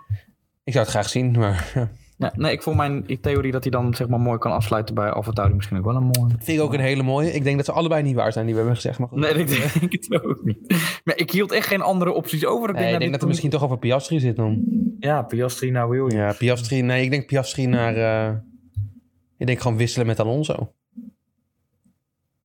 Ik 0.65 0.73
zou 0.73 0.85
het 0.85 0.95
graag 0.95 1.09
zien, 1.09 1.31
maar... 1.31 1.91
Ja. 2.19 2.33
Nee, 2.37 2.53
ik 2.53 2.63
vond 2.63 2.77
mijn 2.77 3.07
theorie 3.21 3.53
dat 3.53 3.63
hij 3.63 3.71
dan 3.71 3.95
zeg 3.95 4.09
maar 4.09 4.21
mooi 4.21 4.39
kan 4.39 4.53
afsluiten 4.53 4.95
bij 4.95 5.11
AlphaTauri 5.11 5.55
misschien 5.55 5.79
ook 5.79 5.85
wel 5.85 5.97
een 5.97 6.11
mooie. 6.19 6.35
Vind 6.39 6.59
ik 6.59 6.65
ook 6.65 6.73
een 6.73 6.81
hele 6.81 7.03
mooie. 7.03 7.33
Ik 7.33 7.45
denk 7.45 7.57
dat 7.57 7.65
ze 7.65 7.73
allebei 7.73 8.03
niet 8.03 8.15
waar 8.15 8.33
zijn 8.33 8.45
die 8.45 8.55
we 8.55 8.61
hebben 8.61 8.77
gezegd. 8.77 8.99
Maar 8.99 9.09
goed. 9.09 9.19
Nee, 9.19 9.35
ik 9.35 9.49
denk 9.49 9.93
het 9.93 10.23
ook 10.25 10.45
niet. 10.45 10.75
Maar 11.05 11.17
ik 11.17 11.31
hield 11.31 11.53
echt 11.53 11.67
geen 11.67 11.81
andere 11.81 12.13
opties 12.13 12.47
over. 12.47 12.73
Nee, 12.73 12.75
Ik 12.75 12.77
denk, 12.77 12.87
ik 12.87 12.91
dat, 12.91 13.01
denk 13.01 13.13
dat 13.13 13.23
er 13.23 13.29
misschien 13.29 13.51
toch 13.51 13.63
over 13.63 13.79
Piastri 13.79 14.21
zit 14.21 14.37
dan. 14.37 14.65
Ja, 14.99 15.23
Piastri 15.23 15.71
naar 15.71 15.89
Williams. 15.89 16.15
Ja, 16.15 16.33
Piastri. 16.33 16.83
Nee, 16.83 17.05
ik 17.05 17.11
denk 17.11 17.27
Piastri 17.27 17.67
naar... 17.67 17.97
Uh... 17.97 18.37
Ik 19.39 19.47
denk 19.47 19.61
gewoon 19.61 19.77
wisselen 19.77 20.07
met 20.07 20.21
Alonso. 20.21 20.73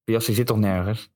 Piastri 0.03 0.33
zit 0.33 0.45
toch 0.45 0.59
nergens? 0.59 1.12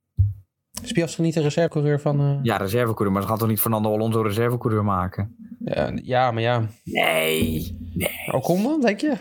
Is 0.84 0.92
Piastri 0.92 1.24
niet 1.24 1.34
de 1.34 1.42
reservecoureur 1.42 2.00
van... 2.00 2.22
Uh... 2.22 2.40
Ja, 2.42 2.58
reservecoureur. 2.58 3.12
Maar 3.12 3.22
ze 3.22 3.28
gaan 3.28 3.38
toch 3.38 3.48
niet 3.48 3.60
Fernando 3.60 3.94
Alonso 3.94 4.22
reservecoureur 4.22 4.84
maken? 4.84 5.36
Ja, 5.60 5.92
ja, 6.04 6.32
maar 6.32 6.42
ja. 6.42 6.68
Nee, 6.84 7.78
nee. 7.94 8.34
Ocon 8.34 8.64
dan, 8.64 8.82
denk 8.82 9.00
je? 9.00 9.18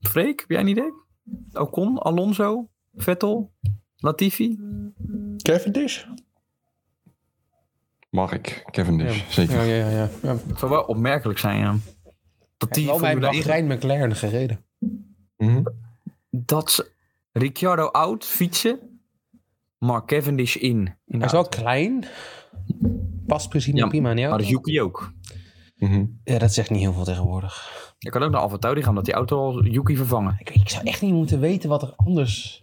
Freek, 0.00 0.40
heb 0.40 0.48
jij 0.48 0.60
een 0.60 0.68
idee? 0.68 0.92
Ocon, 1.52 1.98
Alonso, 1.98 2.68
Vettel, 2.94 3.52
Latifi? 3.96 4.58
Cavendish? 5.36 6.04
Mag 8.10 8.32
ik, 8.32 8.64
Cavendish, 8.70 9.18
ja. 9.18 9.32
zeker. 9.32 9.54
Ja, 9.54 9.62
ja, 9.62 9.88
ja. 9.88 10.08
ja. 10.22 10.36
Het 10.46 10.58
zou 10.58 10.70
wel 10.70 10.82
opmerkelijk 10.82 11.38
zijn, 11.38 11.58
ja. 11.58 11.76
Dat 12.56 12.72
die 12.72 12.86
wel 12.86 13.00
bij 13.00 13.18
Bahrein 13.18 13.66
McLaren 13.66 14.16
gereden. 14.16 14.64
Mm 14.78 15.14
-hmm. 15.36 15.64
Dat 16.30 16.70
ze 16.70 16.92
Ricciardo 17.32 17.86
out 17.86 18.24
fietsen, 18.24 18.93
maar 19.84 20.04
Cavendish 20.04 20.56
in. 20.56 20.94
in 21.06 21.18
Hij 21.18 21.26
is 21.26 21.32
wel 21.32 21.48
klein. 21.48 22.04
Past 23.26 23.48
precies 23.48 23.74
ja, 23.74 23.86
prima 23.86 24.10
in 24.10 24.28
Maar 24.28 24.42
Yuki 24.42 24.80
ook. 24.80 25.12
Mm 25.76 25.88
-hmm. 25.88 26.20
Ja, 26.24 26.38
dat 26.38 26.52
zegt 26.52 26.70
niet 26.70 26.80
heel 26.80 26.92
veel 26.92 27.04
tegenwoordig. 27.04 27.72
Je 27.98 28.10
kan 28.10 28.22
ook 28.22 28.30
naar 28.30 28.40
Alfa 28.40 28.56
Tauri 28.56 28.82
gaan 28.82 28.94
dat 28.94 29.04
die 29.04 29.14
auto 29.14 29.38
al 29.38 29.64
Yuki 29.64 29.96
vervangen. 29.96 30.36
Ik, 30.38 30.50
ik, 30.50 30.68
zou 30.68 30.84
echt 30.84 31.02
niet 31.02 31.12
moeten 31.12 31.40
weten 31.40 31.68
wat 31.68 31.82
er 31.82 31.92
anders... 31.96 32.62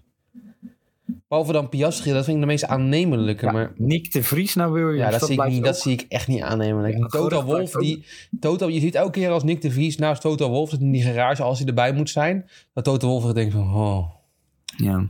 Behalve 1.28 1.52
dan 1.52 1.70
Piastri, 1.70 2.12
dat 2.12 2.24
vind 2.24 2.36
ik 2.36 2.42
de 2.42 2.48
meest 2.48 2.66
aannemelijke. 2.66 3.46
Ja, 3.46 3.52
maar... 3.52 3.72
Nick 3.76 4.12
de 4.12 4.24
Vries 4.24 4.56
naar 4.56 4.72
Williams. 4.72 4.98
Ja, 4.98 5.10
dat, 5.10 5.20
dat, 5.20 5.30
zie 5.30 5.42
ik, 5.42 5.48
niet, 5.48 5.58
ook... 5.58 5.64
dat 5.64 5.78
zie 5.78 5.92
ik 5.92 6.06
echt 6.10 6.28
niet 6.28 6.42
aannemelijk. 6.42 6.98
Ja, 6.98 7.06
Toto 7.06 7.44
Wolf, 7.44 7.72
die, 7.72 8.06
Toto, 8.40 8.70
je 8.70 8.80
ziet 8.80 8.96
elke 8.96 9.12
keer 9.12 9.30
als 9.30 9.44
Nick 9.44 9.62
de 9.62 9.72
Vries 9.72 9.98
naast 9.98 10.22
Toto 10.22 10.50
Wolf 10.50 10.74
in 10.74 10.92
die 10.92 11.02
garage, 11.02 11.44
als 11.44 11.60
hij 11.60 11.68
erbij 11.68 11.94
moet 11.94 12.10
zijn, 12.10 12.50
dat 12.74 12.84
Toto 12.84 13.08
Wolf 13.08 13.34
denkt 13.34 13.54
van, 13.54 13.76
oh. 13.76 14.10
Ja. 14.78 15.06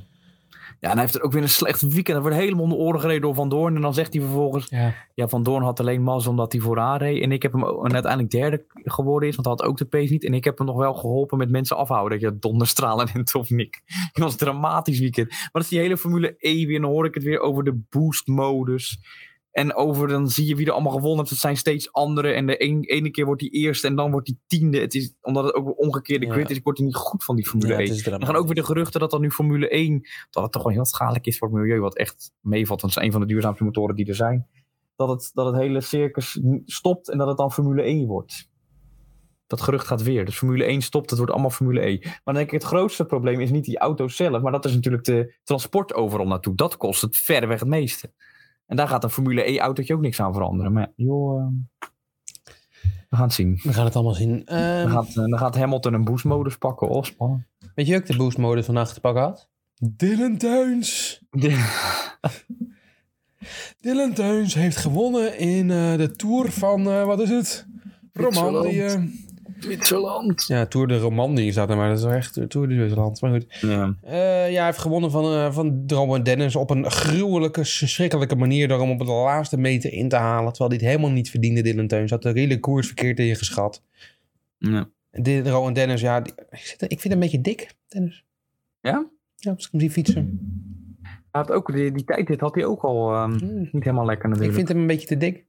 Ja, 0.81 0.89
en 0.89 0.93
hij 0.93 1.01
heeft 1.01 1.15
er 1.15 1.21
ook 1.21 1.31
weer 1.31 1.41
een 1.41 1.49
slecht 1.49 1.81
weekend. 1.81 2.07
Hij 2.07 2.21
wordt 2.21 2.35
helemaal 2.35 2.63
om 2.63 2.69
de 2.69 2.75
oren 2.75 2.99
gereden 2.99 3.21
door 3.21 3.35
Van 3.35 3.49
Doorn. 3.49 3.75
En 3.75 3.81
dan 3.81 3.93
zegt 3.93 4.13
hij 4.13 4.21
vervolgens... 4.21 4.69
Ja, 4.69 4.93
ja 5.13 5.27
Van 5.27 5.43
Doorn 5.43 5.63
had 5.63 5.79
alleen 5.79 6.03
mazzel 6.03 6.31
omdat 6.31 6.51
hij 6.51 6.61
vooraan 6.61 6.97
reed. 6.97 7.23
En 7.23 7.31
ik 7.31 7.41
heb 7.41 7.51
hem 7.51 7.63
en 7.63 7.93
uiteindelijk 7.93 8.31
derde 8.31 8.65
geworden 8.73 9.29
is. 9.29 9.35
Want 9.35 9.47
hij 9.47 9.55
had 9.57 9.67
ook 9.67 9.77
de 9.77 9.85
pace 9.85 10.11
niet. 10.11 10.25
En 10.25 10.33
ik 10.33 10.43
heb 10.43 10.57
hem 10.57 10.67
nog 10.67 10.77
wel 10.77 10.93
geholpen 10.93 11.37
met 11.37 11.49
mensen 11.49 11.77
afhouden. 11.77 12.19
Dat 12.19 12.31
je 12.31 12.39
donderstralen 12.39 13.07
en 13.13 13.25
of 13.33 13.49
Nick. 13.49 13.81
Het 13.85 14.23
was 14.23 14.31
een 14.31 14.37
dramatisch 14.37 14.99
weekend. 14.99 15.29
Maar 15.29 15.49
dat 15.51 15.61
is 15.61 15.69
die 15.69 15.79
hele 15.79 15.97
Formule 15.97 16.35
E 16.37 16.65
weer. 16.65 16.75
En 16.75 16.81
dan 16.81 16.91
hoor 16.91 17.05
ik 17.05 17.13
het 17.13 17.23
weer 17.23 17.39
over 17.39 17.63
de 17.63 17.81
boost 17.89 18.27
modus. 18.27 18.99
En 19.51 19.75
over, 19.75 20.07
dan 20.07 20.29
zie 20.29 20.47
je 20.47 20.55
wie 20.55 20.65
er 20.65 20.71
allemaal 20.71 20.91
gewonnen 20.91 21.17
heeft. 21.17 21.29
Het 21.29 21.39
zijn 21.39 21.57
steeds 21.57 21.91
andere. 21.91 22.31
En 22.31 22.45
de 22.45 22.63
een, 22.63 22.83
ene 22.83 23.09
keer 23.09 23.25
wordt 23.25 23.41
hij 23.41 23.49
eerste 23.49 23.87
en 23.87 23.95
dan 23.95 24.11
wordt 24.11 24.27
hij 24.27 24.37
tiende. 24.47 24.79
Het 24.79 24.93
is, 24.95 25.13
omdat 25.21 25.43
het 25.43 25.53
ook 25.53 25.67
een 25.67 25.77
omgekeerde 25.77 26.25
Ja. 26.25 26.31
grid 26.31 26.49
is, 26.49 26.59
wordt 26.63 26.79
hij 26.79 26.87
niet 26.87 26.97
goed 26.97 27.23
van 27.23 27.35
die 27.35 27.47
Formule 27.47 27.71
Ja, 27.71 27.79
1. 27.79 27.87
het 27.89 27.97
is 27.97 28.05
Er 28.05 28.25
gaan 28.25 28.35
ook 28.35 28.45
weer 28.45 28.55
de 28.55 28.63
geruchten 28.63 28.99
dat 28.99 29.11
dan 29.11 29.21
nu 29.21 29.31
Formule 29.31 29.69
1, 29.69 30.07
dat 30.29 30.43
het 30.43 30.51
toch 30.51 30.63
wel 30.63 30.71
heel 30.71 30.85
schadelijk 30.85 31.25
is 31.25 31.37
voor 31.37 31.47
het 31.47 31.57
milieu, 31.57 31.79
wat 31.79 31.97
echt 31.97 32.31
meevalt. 32.39 32.81
Want 32.81 32.93
het 32.93 33.01
is 33.01 33.07
een 33.07 33.13
van 33.13 33.21
de 33.27 33.33
duurzaamste 33.33 33.63
motoren 33.63 33.95
die 33.95 34.05
er 34.07 34.15
zijn. 34.15 34.47
Dat 34.95 35.09
het, 35.09 35.31
dat 35.33 35.45
het 35.45 35.55
hele 35.55 35.81
circus 35.81 36.39
stopt 36.65 37.09
en 37.09 37.17
dat 37.17 37.27
het 37.27 37.37
dan 37.37 37.51
Formule 37.51 37.81
1 37.81 38.07
wordt. 38.07 38.49
Dat 39.47 39.61
gerucht 39.61 39.87
gaat 39.87 40.03
weer. 40.03 40.25
Dus 40.25 40.37
Formule 40.37 40.63
1 40.63 40.81
stopt, 40.81 41.09
het 41.09 41.17
wordt 41.17 41.33
allemaal 41.33 41.51
Formule 41.51 41.79
1. 41.79 41.99
Maar 42.01 42.19
dan 42.23 42.33
denk 42.33 42.45
ik, 42.45 42.53
het 42.53 42.63
grootste 42.63 43.05
probleem 43.05 43.39
is 43.39 43.49
niet 43.51 43.65
die 43.65 43.77
auto 43.77 44.07
zelf, 44.07 44.41
maar 44.41 44.51
dat 44.51 44.65
is 44.65 44.73
natuurlijk 44.73 45.03
de 45.03 45.35
transport 45.43 45.93
overal 45.93 46.27
naartoe. 46.27 46.55
Dat 46.55 46.77
kost 46.77 47.01
het 47.01 47.17
verreweg 47.17 47.59
het 47.59 47.69
meeste. 47.69 48.13
En 48.71 48.77
daar 48.77 48.87
gaat 48.87 49.03
een 49.03 49.09
Formule 49.09 49.51
E-autootje 49.51 49.93
ook 49.93 50.01
niks 50.01 50.21
aan 50.21 50.33
veranderen. 50.33 50.73
Maar 50.73 50.91
joh, 50.95 51.41
uh, 51.41 51.47
we 53.09 53.15
gaan 53.15 53.25
het 53.25 53.33
zien. 53.33 53.59
we 53.63 53.73
gaan 53.73 53.85
het 53.85 53.95
allemaal 53.95 54.13
zien. 54.13 54.31
Um, 54.31 54.45
Dan 54.45 54.89
gaat, 54.89 55.07
uh, 55.07 55.15
dan 55.15 55.37
gaat 55.37 55.55
Hamilton 55.55 55.93
een 55.93 56.03
boostmodus 56.03 56.57
pakken. 56.57 56.89
Oh, 56.89 57.03
spannend. 57.03 57.43
Weet 57.75 57.87
je 57.87 57.95
ook 57.95 58.05
de 58.05 58.15
boost 58.15 58.37
mode 58.37 58.63
vandaag 58.63 58.93
te 58.93 58.99
pakken 58.99 59.21
had? 59.21 59.49
Dylan 59.75 60.37
Teuns. 60.37 61.21
Dylan 63.81 64.13
Teuns 64.13 64.53
heeft 64.53 64.77
gewonnen 64.77 65.37
in 65.37 65.69
uh, 65.69 65.97
de 65.97 66.11
Tour 66.15 66.51
van, 66.51 66.87
uh, 66.87 67.05
wat 67.05 67.19
is 67.19 67.29
het? 67.29 67.67
Romandie. 68.13 69.29
Zwitserland. 69.63 70.45
Ja, 70.47 70.65
Tour 70.65 70.87
de 70.87 70.97
Romandie 70.97 71.51
staat 71.51 71.69
er, 71.69 71.77
maar 71.77 71.89
dat 71.89 71.97
is 71.97 72.03
wel 72.03 72.13
echt 72.13 72.49
Tour 72.49 72.67
de 72.67 72.73
Zwitserland. 72.73 73.21
Maar 73.21 73.31
goed. 73.31 73.45
Ja. 73.61 73.95
Uh, 74.05 74.51
ja, 74.51 74.57
hij 74.57 74.65
heeft 74.65 74.77
gewonnen 74.77 75.11
van, 75.11 75.33
uh, 75.33 75.53
van 75.53 76.23
Dennis 76.23 76.55
op 76.55 76.69
een 76.69 76.91
gruwelijke, 76.91 77.65
verschrikkelijke 77.65 78.35
manier 78.35 78.67
door 78.67 78.79
hem 78.79 78.89
op 78.89 78.99
de 78.99 79.05
laatste 79.05 79.57
meter 79.57 79.93
in 79.93 80.09
te 80.09 80.15
halen. 80.15 80.53
Terwijl 80.53 80.69
hij 80.69 80.79
het 80.79 80.89
helemaal 80.89 81.15
niet 81.15 81.29
verdiende, 81.29 81.61
Dylan 81.61 81.87
Teuns. 81.87 82.11
Had 82.11 82.21
de 82.21 82.31
hele 82.33 82.59
koers 82.59 82.87
verkeerd 82.87 83.19
ingeschat. 83.19 83.83
Ja. 84.57 84.89
Dromo 85.11 85.71
Dennis, 85.71 86.01
ja, 86.01 86.21
die, 86.21 86.33
ik, 86.49 86.59
zit, 86.59 86.81
ik 86.81 86.99
vind 86.99 87.03
hem 87.03 87.11
een 87.13 87.19
beetje 87.19 87.41
dik, 87.41 87.73
Dennis. 87.87 88.23
Ja? 88.79 89.05
Ja, 89.35 89.51
als 89.51 89.65
ik 89.65 89.71
hem 89.71 89.81
zie 89.81 89.91
fietsen. 89.91 90.39
Hij 91.01 91.41
had 91.41 91.51
ook, 91.51 91.73
die, 91.73 91.91
die 91.91 92.03
tijd 92.03 92.27
dit 92.27 92.39
had 92.39 92.55
hij 92.55 92.65
ook 92.65 92.83
al 92.83 93.23
um, 93.23 93.29
mm. 93.29 93.69
niet 93.71 93.83
helemaal 93.83 94.05
lekker 94.05 94.29
natuurlijk. 94.29 94.57
Ik 94.57 94.57
vind 94.57 94.67
hem 94.67 94.81
een 94.81 94.87
beetje 94.87 95.07
te 95.07 95.17
dik. 95.17 95.45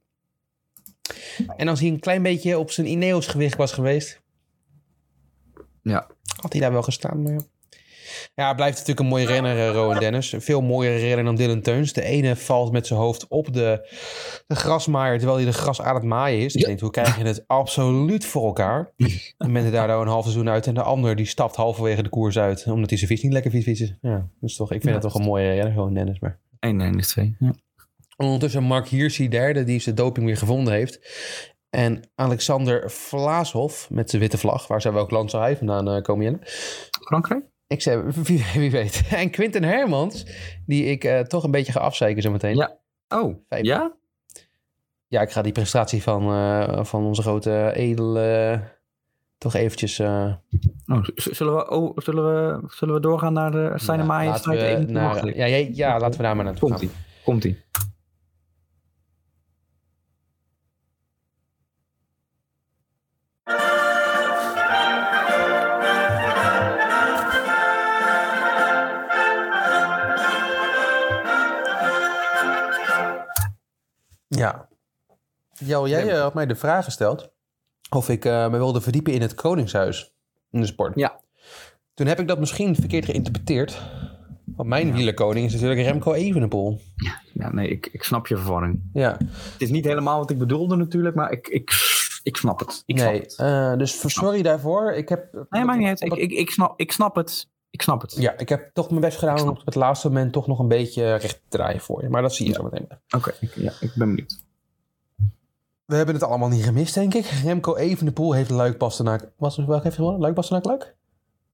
En 1.55 1.67
als 1.67 1.79
hij 1.79 1.89
een 1.89 1.99
klein 1.99 2.23
beetje 2.23 2.59
op 2.59 2.71
zijn 2.71 2.87
Ineos 2.87 3.27
gewicht 3.27 3.57
was 3.57 3.71
geweest. 3.71 4.21
Ja. 5.81 6.07
Had 6.41 6.51
hij 6.51 6.61
daar 6.61 6.71
wel 6.71 6.81
gestaan. 6.81 7.23
Maar 7.23 7.33
ja. 7.33 7.39
ja, 8.35 8.45
hij 8.45 8.55
blijft 8.55 8.77
natuurlijk 8.77 8.99
een 8.99 9.05
mooie 9.05 9.25
renner, 9.25 9.57
uh, 9.57 9.69
Rowan 9.69 9.99
Dennis. 9.99 10.31
Een 10.31 10.41
veel 10.41 10.61
mooiere 10.61 10.97
renner 10.97 11.23
dan 11.25 11.35
Dylan 11.35 11.61
Teuns. 11.61 11.93
De 11.93 12.01
ene 12.01 12.35
valt 12.35 12.71
met 12.71 12.87
zijn 12.87 12.99
hoofd 12.99 13.27
op 13.27 13.53
de, 13.53 13.89
de 14.47 14.55
grasmaaier 14.55 15.17
terwijl 15.17 15.37
hij 15.37 15.47
de 15.47 15.53
gras 15.53 15.81
aan 15.81 15.95
het 15.95 16.03
maaien 16.03 16.39
is. 16.39 16.53
Dus 16.53 16.61
ja. 16.61 16.67
denkt, 16.67 16.81
hoe 16.81 16.91
krijg 16.91 17.17
je 17.17 17.23
het 17.23 17.43
absoluut 17.47 18.25
voor 18.25 18.45
elkaar? 18.45 18.91
en 19.37 19.53
bent 19.53 19.65
er 19.65 19.71
daardoor 19.71 20.01
een 20.01 20.07
half 20.07 20.23
seizoen 20.23 20.49
uit. 20.49 20.67
En 20.67 20.73
de 20.73 20.83
ander 20.83 21.15
die 21.15 21.25
stapt 21.25 21.55
halverwege 21.55 22.03
de 22.03 22.09
koers 22.09 22.37
uit. 22.37 22.65
Omdat 22.67 22.89
hij 22.89 22.97
zijn 22.97 23.09
fiets 23.09 23.23
niet 23.23 23.33
lekker 23.33 23.51
fiets 23.51 23.65
fietsen. 23.65 23.97
Ja, 24.01 24.27
dus 24.39 24.55
toch, 24.55 24.71
ik 24.71 24.81
vind 24.81 24.95
ja, 24.95 25.01
het 25.01 25.01
toch 25.01 25.15
een 25.15 25.27
mooie 25.27 25.53
renner, 25.53 25.73
Rowan 25.73 25.93
Dennis. 25.93 26.19
Maar... 26.19 26.39
1 26.59 26.81
1 26.81 26.97
is 26.97 27.07
2, 27.07 27.35
ja. 27.39 27.53
Ondertussen 28.23 28.63
Mark 28.63 28.87
Hirschi 28.87 29.29
derde, 29.29 29.63
die 29.63 29.79
zijn 29.79 29.95
doping 29.95 30.25
weer 30.25 30.37
gevonden 30.37 30.73
heeft. 30.73 30.99
En 31.69 32.09
Alexander 32.15 32.91
Vlaashoff 32.91 33.89
met 33.89 34.09
zijn 34.09 34.21
witte 34.21 34.37
vlag. 34.37 34.67
Waar 34.67 34.81
zou 34.81 34.93
welk 34.93 35.11
land 35.11 35.29
zou 35.31 35.43
hij 35.43 35.57
vandaan 35.57 35.95
uh, 35.95 36.01
komen, 36.01 36.25
Jelle? 36.25 36.39
Frankrijk? 37.05 37.45
Ik 37.67 37.81
zei, 37.81 38.03
wie, 38.23 38.45
wie, 38.53 38.71
weet. 38.71 39.03
En 39.09 39.29
Quinten 39.29 39.63
Hermans, 39.63 40.25
die 40.65 40.85
ik 40.85 41.03
uh, 41.03 41.19
toch 41.19 41.43
een 41.43 41.51
beetje 41.51 41.71
ga 41.71 41.79
afzeiken 41.79 42.21
zo 42.21 42.31
meteen. 42.31 42.55
Ja. 42.55 42.77
Oh, 43.07 43.35
Vijf. 43.49 43.65
ja? 43.65 43.93
Ja, 45.07 45.21
ik 45.21 45.31
ga 45.31 45.41
die 45.41 45.51
prestatie 45.51 46.03
van, 46.03 46.31
uh, 46.31 46.83
van 46.83 47.05
onze 47.05 47.21
grote 47.21 47.71
edele 47.75 48.59
toch 49.37 49.53
eventjes... 49.53 49.99
Oh, 49.99 50.33
zullen, 51.15 51.55
we, 51.55 51.69
oh, 51.69 51.97
zullen, 51.97 52.23
we, 52.23 52.67
zullen 52.67 52.93
we 52.93 53.01
doorgaan 53.01 53.33
naar 53.33 53.51
de 53.51 54.03
Maaien 54.05 54.35
strijd 54.35 54.61
even? 54.61 54.93
Naar, 54.93 55.37
ja, 55.37 55.45
ja, 55.45 55.67
ja, 55.71 55.99
laten 55.99 56.17
we 56.17 56.23
daar 56.23 56.35
maar 56.35 56.45
naartoe 56.45 56.69
Komt-ie. 56.69 56.89
Komt-ie. 57.23 57.63
Ja. 74.43 74.67
Jel, 75.53 75.87
jij 75.87 76.05
Ja. 76.05 76.11
eh, 76.15 76.21
had 76.21 76.33
mij 76.33 76.45
de 76.45 76.55
vraag 76.55 76.83
gesteld 76.83 77.31
of 77.89 78.09
ik 78.09 78.25
eh, 78.25 78.49
me 78.49 78.57
wilde 78.57 78.81
verdiepen 78.81 79.13
in 79.13 79.21
het 79.21 79.33
Koningshuis 79.33 80.13
in 80.51 80.59
de 80.59 80.65
sport. 80.67 80.95
Ja. 80.95 81.19
Toen 81.93 82.07
heb 82.07 82.19
ik 82.19 82.27
dat 82.27 82.39
misschien 82.39 82.75
verkeerd 82.75 83.05
geïnterpreteerd. 83.05 83.81
Want 84.55 84.69
mijn 84.69 84.93
wielerkoning 84.93 85.45
is 85.45 85.53
natuurlijk 85.53 85.81
Remco 85.81 86.13
Evenepoel. 86.13 86.79
Ja, 87.33 87.53
nee, 87.53 87.67
ik, 87.67 87.89
ik 87.91 88.03
snap 88.03 88.27
je 88.27 88.37
verwarring. 88.37 88.81
Ja, 88.93 89.17
Het 89.27 89.61
is 89.61 89.69
niet 89.69 89.85
helemaal 89.85 90.19
wat 90.19 90.29
ik 90.29 90.37
bedoelde 90.37 90.75
natuurlijk, 90.75 91.15
maar 91.15 91.31
ik, 91.31 91.47
ik, 91.47 91.71
ik 92.23 92.37
snap 92.37 92.59
het. 92.59 92.83
Ik 92.85 92.97
snap 92.99 93.13
het. 93.13 93.35
eh, 93.37 93.75
dus 93.77 94.13
sorry 94.13 94.41
daarvoor. 94.41 94.91
Ik 94.93 95.09
heb, 95.09 95.45
Nee, 95.49 95.63
maakt 95.63 95.79
niet. 95.79 96.01
Ik, 96.01 96.13
ik, 96.13 96.31
ik, 96.31 96.49
snap, 96.49 96.79
ik 96.79 96.91
snap 96.91 97.15
het. 97.15 97.47
Ik 97.73 97.81
snap 97.81 98.01
het. 98.01 98.15
Ja, 98.15 98.37
ik 98.37 98.49
heb 98.49 98.69
toch 98.73 98.89
mijn 98.89 99.01
best 99.01 99.17
gedaan 99.17 99.41
om 99.41 99.47
op 99.49 99.61
het 99.65 99.75
laatste 99.75 100.07
moment 100.07 100.33
toch 100.33 100.47
nog 100.47 100.59
een 100.59 100.67
beetje 100.67 101.15
recht 101.15 101.33
te 101.49 101.57
draaien 101.57 101.79
voor 101.81 102.01
je. 102.01 102.09
Maar 102.09 102.21
dat 102.21 102.33
zie 102.33 102.47
je 102.47 102.53
zo 102.53 102.63
meteen. 102.63 102.87
Oké, 103.15 103.33
ik- 103.39 103.55
ja, 103.55 103.71
ik 103.79 103.91
ben 103.95 104.07
benieuwd. 104.09 104.41
We 105.85 105.95
hebben 105.95 106.15
het 106.15 106.23
allemaal 106.23 106.49
niet 106.49 106.63
gemist, 106.63 106.93
denk 106.93 107.13
ik. 107.13 107.25
Remco 107.25 107.75
Evenepoel 107.75 108.33
heeft 108.33 108.49
Luik 108.49 108.77
Bastenaak... 108.77 109.31
Was 109.37 109.57
het 109.57 109.65
welke 109.67 109.83
heeft 109.83 109.95
gewonnen? 109.95 110.21
Luik 110.21 110.35
Bastenaak 110.35 110.65
Luik? 110.65 110.95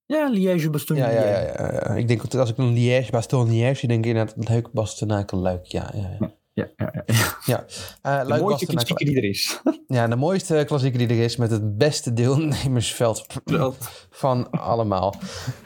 Ja, 0.06 0.30
Liège 0.30 0.70
Bastogne. 0.70 1.04
Ja, 1.04 1.10
ja, 1.10 1.40
ja, 1.40 1.72
ja. 1.74 1.82
Ik 1.96 2.08
denk 2.08 2.22
dat 2.22 2.36
als 2.36 2.50
ik 2.50 2.58
een 2.58 2.74
Liège, 2.74 3.12
Bastogne, 3.12 3.52
Liège, 3.52 3.88
denk 3.88 4.06
ik 4.06 4.12
inderdaad 4.12 4.48
Luik 4.50 4.72
Bastenaak 4.72 5.32
Luik. 5.32 5.66
Ja, 5.66 5.92
ja, 5.96 6.16
ja. 6.20 6.32
Ja, 6.60 6.68
ja, 6.78 7.04
ja. 7.06 7.38
ja. 7.46 7.66
Eh, 8.02 8.28
De 8.28 8.42
mooiste 8.42 8.66
klassieker 8.66 9.06
die 9.06 9.16
er 9.16 9.24
is. 9.24 9.60
Ja, 9.88 10.08
de 10.08 10.16
mooiste 10.16 10.64
klassieker 10.68 11.00
die 11.00 11.08
er 11.08 11.24
is 11.24 11.36
met 11.36 11.52
het 11.52 11.78
beste 11.78 12.14
deelnemersveld 12.14 13.26
van 14.10 14.50
allemaal. 14.50 15.16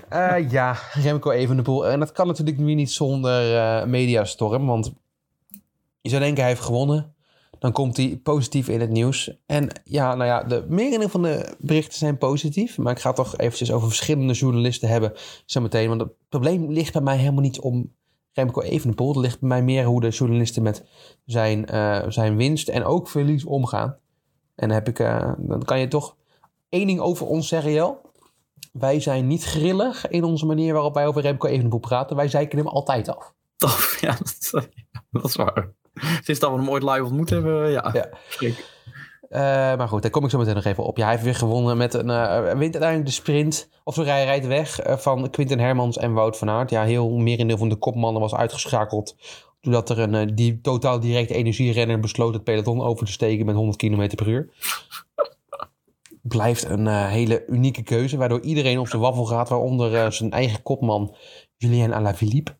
Eh, 0.09 0.49
ja, 0.49 0.77
Remco 0.93 1.31
Evenepoel. 1.31 1.87
En 1.87 1.99
dat 1.99 2.11
kan 2.11 2.27
natuurlijk 2.27 2.57
nu 2.57 2.73
niet 2.73 2.91
zonder 2.91 3.57
eh, 3.57 3.85
mediastorm, 3.85 4.65
want 4.65 4.93
je 6.01 6.09
zou 6.09 6.21
denken 6.21 6.41
hij 6.41 6.51
heeft 6.51 6.65
gewonnen. 6.65 7.15
Dan 7.59 7.71
komt 7.71 7.97
hij 7.97 8.19
positief 8.23 8.67
in 8.67 8.79
het 8.79 8.89
nieuws. 8.89 9.37
En 9.45 9.81
ja, 9.83 10.15
nou 10.15 10.29
ja, 10.29 10.43
de 10.43 10.65
merendeel 10.69 11.09
van 11.09 11.21
de 11.21 11.55
berichten 11.59 11.97
zijn 11.97 12.17
positief. 12.17 12.77
Maar 12.77 12.93
ik 12.93 12.99
ga 12.99 13.07
het 13.07 13.15
toch 13.15 13.37
eventjes 13.37 13.71
over 13.71 13.87
verschillende 13.87 14.33
journalisten 14.33 14.89
hebben 14.89 15.13
zometeen. 15.45 15.87
Want 15.87 16.01
het 16.01 16.11
probleem 16.29 16.71
ligt 16.71 16.93
bij 16.93 17.01
mij 17.01 17.17
helemaal 17.17 17.41
niet 17.41 17.59
om 17.59 17.91
Remco 18.33 18.61
Evenepoel. 18.61 19.07
Het 19.07 19.17
ligt 19.17 19.39
bij 19.39 19.49
mij 19.49 19.63
meer 19.63 19.85
hoe 19.85 20.01
de 20.01 20.09
journalisten 20.09 20.63
met 20.63 20.83
zijn, 21.25 21.65
eh, 21.65 22.03
zijn 22.07 22.35
winst 22.35 22.67
en 22.67 22.83
ook 22.83 23.09
verlies 23.09 23.45
omgaan. 23.45 23.97
En 24.55 24.67
dan, 24.67 24.77
heb 24.77 24.87
ik, 24.87 24.99
eh, 24.99 25.31
dan 25.37 25.63
kan 25.63 25.79
je 25.79 25.87
toch 25.87 26.15
één 26.69 26.87
ding 26.87 26.99
over 26.99 27.27
ons 27.27 27.47
zeggen, 27.47 27.71
Jel. 27.71 28.01
Wij 28.71 28.99
zijn 28.99 29.27
niet 29.27 29.43
grillig 29.43 30.07
in 30.07 30.23
onze 30.23 30.45
manier 30.45 30.73
waarop 30.73 30.93
wij 30.93 31.07
over 31.07 31.21
Remco 31.21 31.47
Evenepoel 31.47 31.79
praten. 31.79 32.15
Wij 32.15 32.27
zeiken 32.27 32.57
hem 32.57 32.67
altijd 32.67 33.09
af. 33.09 33.33
Tof, 33.57 33.97
ja, 34.01 34.17
dat, 34.17 34.67
dat 35.11 35.25
is 35.25 35.35
waar. 35.35 35.71
Sinds 36.23 36.39
dat 36.39 36.51
we 36.51 36.57
hem 36.57 36.69
ooit 36.69 36.83
live 36.83 37.03
ontmoet 37.03 37.29
hebben, 37.29 37.69
ja. 37.69 37.89
Ja. 37.93 38.09
schrik. 38.29 38.72
Eh, 39.33 39.41
maar 39.77 39.87
goed, 39.87 40.01
daar 40.01 40.11
kom 40.11 40.23
ik 40.23 40.29
zo 40.29 40.37
meteen 40.37 40.55
nog 40.55 40.65
even 40.65 40.83
op. 40.83 40.97
Ja, 40.97 41.03
hij 41.03 41.11
heeft 41.11 41.23
weer 41.25 41.35
gewonnen 41.35 41.77
met 41.77 41.93
een... 41.93 42.07
hij 42.07 42.57
wint 42.57 42.73
uiteindelijk 42.73 43.05
de 43.05 43.11
sprint. 43.11 43.69
Of 43.83 43.93
sorry, 43.93 44.09
hij 44.09 44.25
rijdt 44.25 44.47
weg 44.47 44.79
eh, 44.79 44.97
van 44.97 45.29
Quinten 45.29 45.59
Hermans 45.59 45.97
en 45.97 46.13
Wout 46.13 46.37
van 46.37 46.49
Aert. 46.49 46.69
Ja, 46.69 46.83
heel 46.83 47.09
merendeel 47.09 47.57
van 47.57 47.69
de 47.69 47.75
kopmannen 47.75 48.21
was 48.21 48.35
uitgeschakeld. 48.35 49.15
Doordat 49.61 49.89
er 49.89 49.99
een 49.99 50.35
die 50.35 50.61
totaal 50.61 50.99
directe 50.99 51.33
energierenner 51.33 51.99
besloot 51.99 52.33
het 52.33 52.43
peloton 52.43 52.81
over 52.81 53.05
te 53.05 53.11
steken 53.11 53.45
met 53.45 53.55
100 53.55 53.77
km 53.77 54.15
per 54.15 54.27
uur. 54.27 54.49
Blijft 56.21 56.63
een 56.63 56.87
hele 56.87 57.43
unieke 57.47 57.83
keuze, 57.83 58.17
waardoor 58.17 58.41
iedereen 58.41 58.79
op 58.79 58.87
zijn 58.87 59.01
waffel 59.01 59.25
gaat. 59.25 59.49
Waaronder 59.49 60.13
zijn 60.13 60.31
eigen 60.31 60.63
kopman 60.63 61.15
Julien 61.57 61.93
Alaphilippe. 61.93 62.55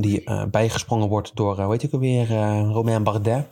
Die 0.00 0.48
bijgesprongen 0.50 1.08
wordt 1.08 1.36
door, 1.36 1.58
uh, 1.58 1.70
heet 1.70 1.82
ik 1.82 1.92
alweer, 1.92 2.28
Romain 2.72 3.02
Bardet. 3.02 3.46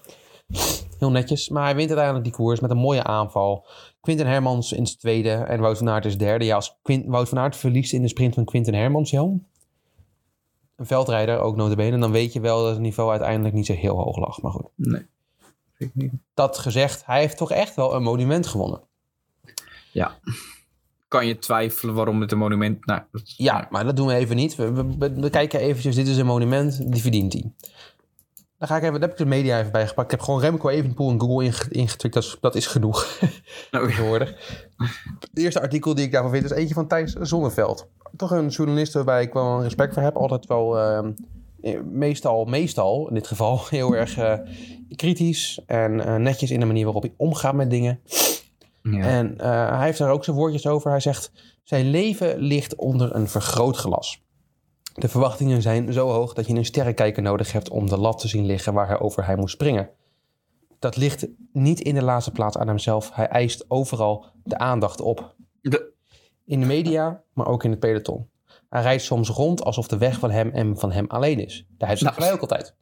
Heel 0.98 1.10
netjes. 1.10 1.48
Maar 1.48 1.64
hij 1.64 1.74
wint 1.74 1.88
uiteindelijk 1.88 2.24
die 2.26 2.34
koers 2.34 2.60
met 2.60 2.70
een 2.70 2.76
mooie 2.76 3.02
aanval. 3.02 3.66
Quinten 4.00 4.26
Hermans 4.26 4.72
in 4.72 4.84
tweede 4.84 5.30
en 5.30 5.60
Wout 5.60 5.78
van 5.78 5.88
Aert 5.88 6.04
is 6.04 6.18
derde. 6.18 6.44
Ja, 6.44 6.54
als 6.54 6.78
Quint, 6.82 7.06
Wout 7.06 7.28
van 7.28 7.38
Aert 7.38 7.56
verliest 7.56 7.92
in 7.92 8.02
de 8.02 8.08
sprint 8.08 8.34
van 8.34 8.44
Quinten 8.44 8.74
Hermans, 8.74 9.10
Jan. 9.10 9.44
Een 10.76 10.86
veldrijder, 10.86 11.38
ook 11.40 11.56
notabene. 11.56 11.98
Dan 11.98 12.10
weet 12.12 12.32
je 12.32 12.40
wel 12.40 12.62
dat 12.62 12.70
het 12.70 12.80
niveau 12.80 13.10
uiteindelijk 13.10 13.54
niet 13.54 13.66
zo 13.66 13.72
heel 13.72 13.96
hoog 13.96 14.16
lag. 14.18 14.42
Maar 14.42 14.52
goed. 14.52 14.68
Nee. 14.74 15.06
Ik 15.78 15.90
niet. 15.94 16.12
Dat 16.34 16.58
gezegd, 16.58 17.06
hij 17.06 17.20
heeft 17.20 17.36
toch 17.36 17.50
echt 17.50 17.74
wel 17.76 17.94
een 17.94 18.02
monument 18.02 18.46
gewonnen. 18.46 18.80
Ja. 19.92 20.18
Kan 21.08 21.26
je 21.26 21.38
twijfelen 21.38 21.94
waarom 21.94 22.20
het 22.20 22.32
een 22.32 22.38
monument... 22.38 22.86
Nou, 22.86 23.00
Ja, 23.36 23.66
maar 23.70 23.84
dat 23.84 23.96
doen 23.96 24.06
we 24.06 24.14
even 24.14 24.36
niet. 24.36 24.54
We- 24.54 24.96
we 24.98 25.30
kijken 25.30 25.60
eventjes, 25.60 25.94
dit 25.94 26.08
is 26.08 26.16
een 26.16 26.26
monument, 26.26 26.92
die 26.92 27.02
verdient 27.02 27.32
hij. 27.32 27.52
Dan 28.58 28.68
ga 28.68 28.76
ik 28.76 28.82
even, 28.82 28.92
daar 28.92 29.08
heb 29.08 29.18
ik 29.18 29.24
de 29.24 29.26
media 29.26 29.58
even 29.58 29.72
bij 29.72 29.86
gepakt. 29.86 30.04
Ik 30.04 30.10
heb 30.10 30.20
gewoon 30.26 30.40
Remco 30.40 30.68
Evenepoel 30.68 31.10
in 31.10 31.20
Google 31.20 31.44
inge- 31.44 31.68
ingetikt. 31.70 32.14
Dat 32.14 32.22
is, 32.22 32.36
dat 32.40 32.54
is 32.54 32.66
genoeg 32.66 33.18
nou, 33.70 33.86
tegenwoordig. 33.86 34.34
Het 35.20 35.28
eerste 35.34 35.60
artikel 35.60 35.94
die 35.94 36.04
ik 36.04 36.12
daarvan 36.12 36.30
vind 36.30 36.44
is 36.44 36.50
eentje 36.50 36.74
van 36.74 36.86
Thijs 36.88 37.12
Zonneveld. 37.12 37.88
Toch 38.16 38.30
een 38.30 38.48
journalist 38.48 38.92
waarbij 38.92 39.22
ik 39.22 39.32
wel 39.32 39.62
respect 39.62 39.94
voor 39.94 40.02
heb. 40.02 40.16
Altijd 40.16 40.46
wel, 40.46 40.78
ehm, 40.78 41.12
eh, 41.60 41.80
meestal, 41.90 42.44
meestal 42.44 43.08
in 43.08 43.14
dit 43.14 43.26
geval, 43.26 43.60
heel 43.70 43.92
erg 43.96 44.16
eh, 44.18 44.38
kritisch. 44.96 45.60
En 45.66 46.06
eh, 46.06 46.14
netjes 46.16 46.50
in 46.50 46.60
de 46.60 46.66
manier 46.66 46.84
waarop 46.84 47.02
hij 47.02 47.14
omgaat 47.16 47.54
met 47.54 47.70
dingen. 47.70 48.00
ja. 48.82 49.00
En 49.00 49.34
hij 49.76 49.84
heeft 49.84 49.98
daar 49.98 50.10
ook 50.10 50.24
zijn 50.24 50.36
woordjes 50.36 50.66
over. 50.66 50.90
Hij 50.90 51.00
zegt: 51.00 51.32
Zijn 51.62 51.90
leven 51.90 52.38
ligt 52.38 52.74
onder 52.74 53.14
een 53.14 53.28
vergrootglas. 53.28 54.24
De 54.98 55.08
verwachtingen 55.08 55.62
zijn 55.62 55.92
zo 55.92 56.08
hoog 56.08 56.32
dat 56.34 56.46
je 56.46 56.54
een 56.54 56.64
sterrenkijker 56.64 57.22
nodig 57.22 57.52
hebt 57.52 57.70
om 57.70 57.88
de 57.88 57.98
lat 57.98 58.18
te 58.18 58.28
zien 58.28 58.46
liggen 58.46 58.72
waar 58.74 58.86
hij 58.88 58.98
over 59.00 59.26
hij 59.26 59.36
moet 59.36 59.50
springen. 59.50 59.90
Dat 60.78 60.96
ligt 60.96 61.26
niet 61.52 61.80
in 61.80 61.94
de 61.94 62.02
laatste 62.02 62.30
plaats 62.30 62.56
aan 62.58 62.68
hemzelf. 62.68 63.10
Hij 63.14 63.26
eist 63.28 63.64
overal 63.68 64.26
de 64.44 64.58
aandacht 64.58 65.00
op. 65.00 65.34
De- 65.60 65.92
In 66.44 66.60
de 66.60 66.66
media, 66.66 67.22
maar 67.32 67.46
ook 67.46 67.64
in 67.64 67.70
het 67.70 67.80
peloton. 67.80 68.28
Hij 68.68 68.82
rijdt 68.82 69.02
soms 69.02 69.28
rond 69.28 69.64
alsof 69.64 69.86
de 69.88 69.98
weg 69.98 70.18
van 70.18 70.30
hem 70.30 70.50
en 70.50 70.78
van 70.78 70.92
hem 70.92 71.04
alleen 71.08 71.44
is. 71.44 71.66
Daar 71.78 71.88
heeft 71.88 72.02
Nou. 72.02 72.14
wij 72.18 72.32
ook 72.32 72.40
altijd. 72.40 72.74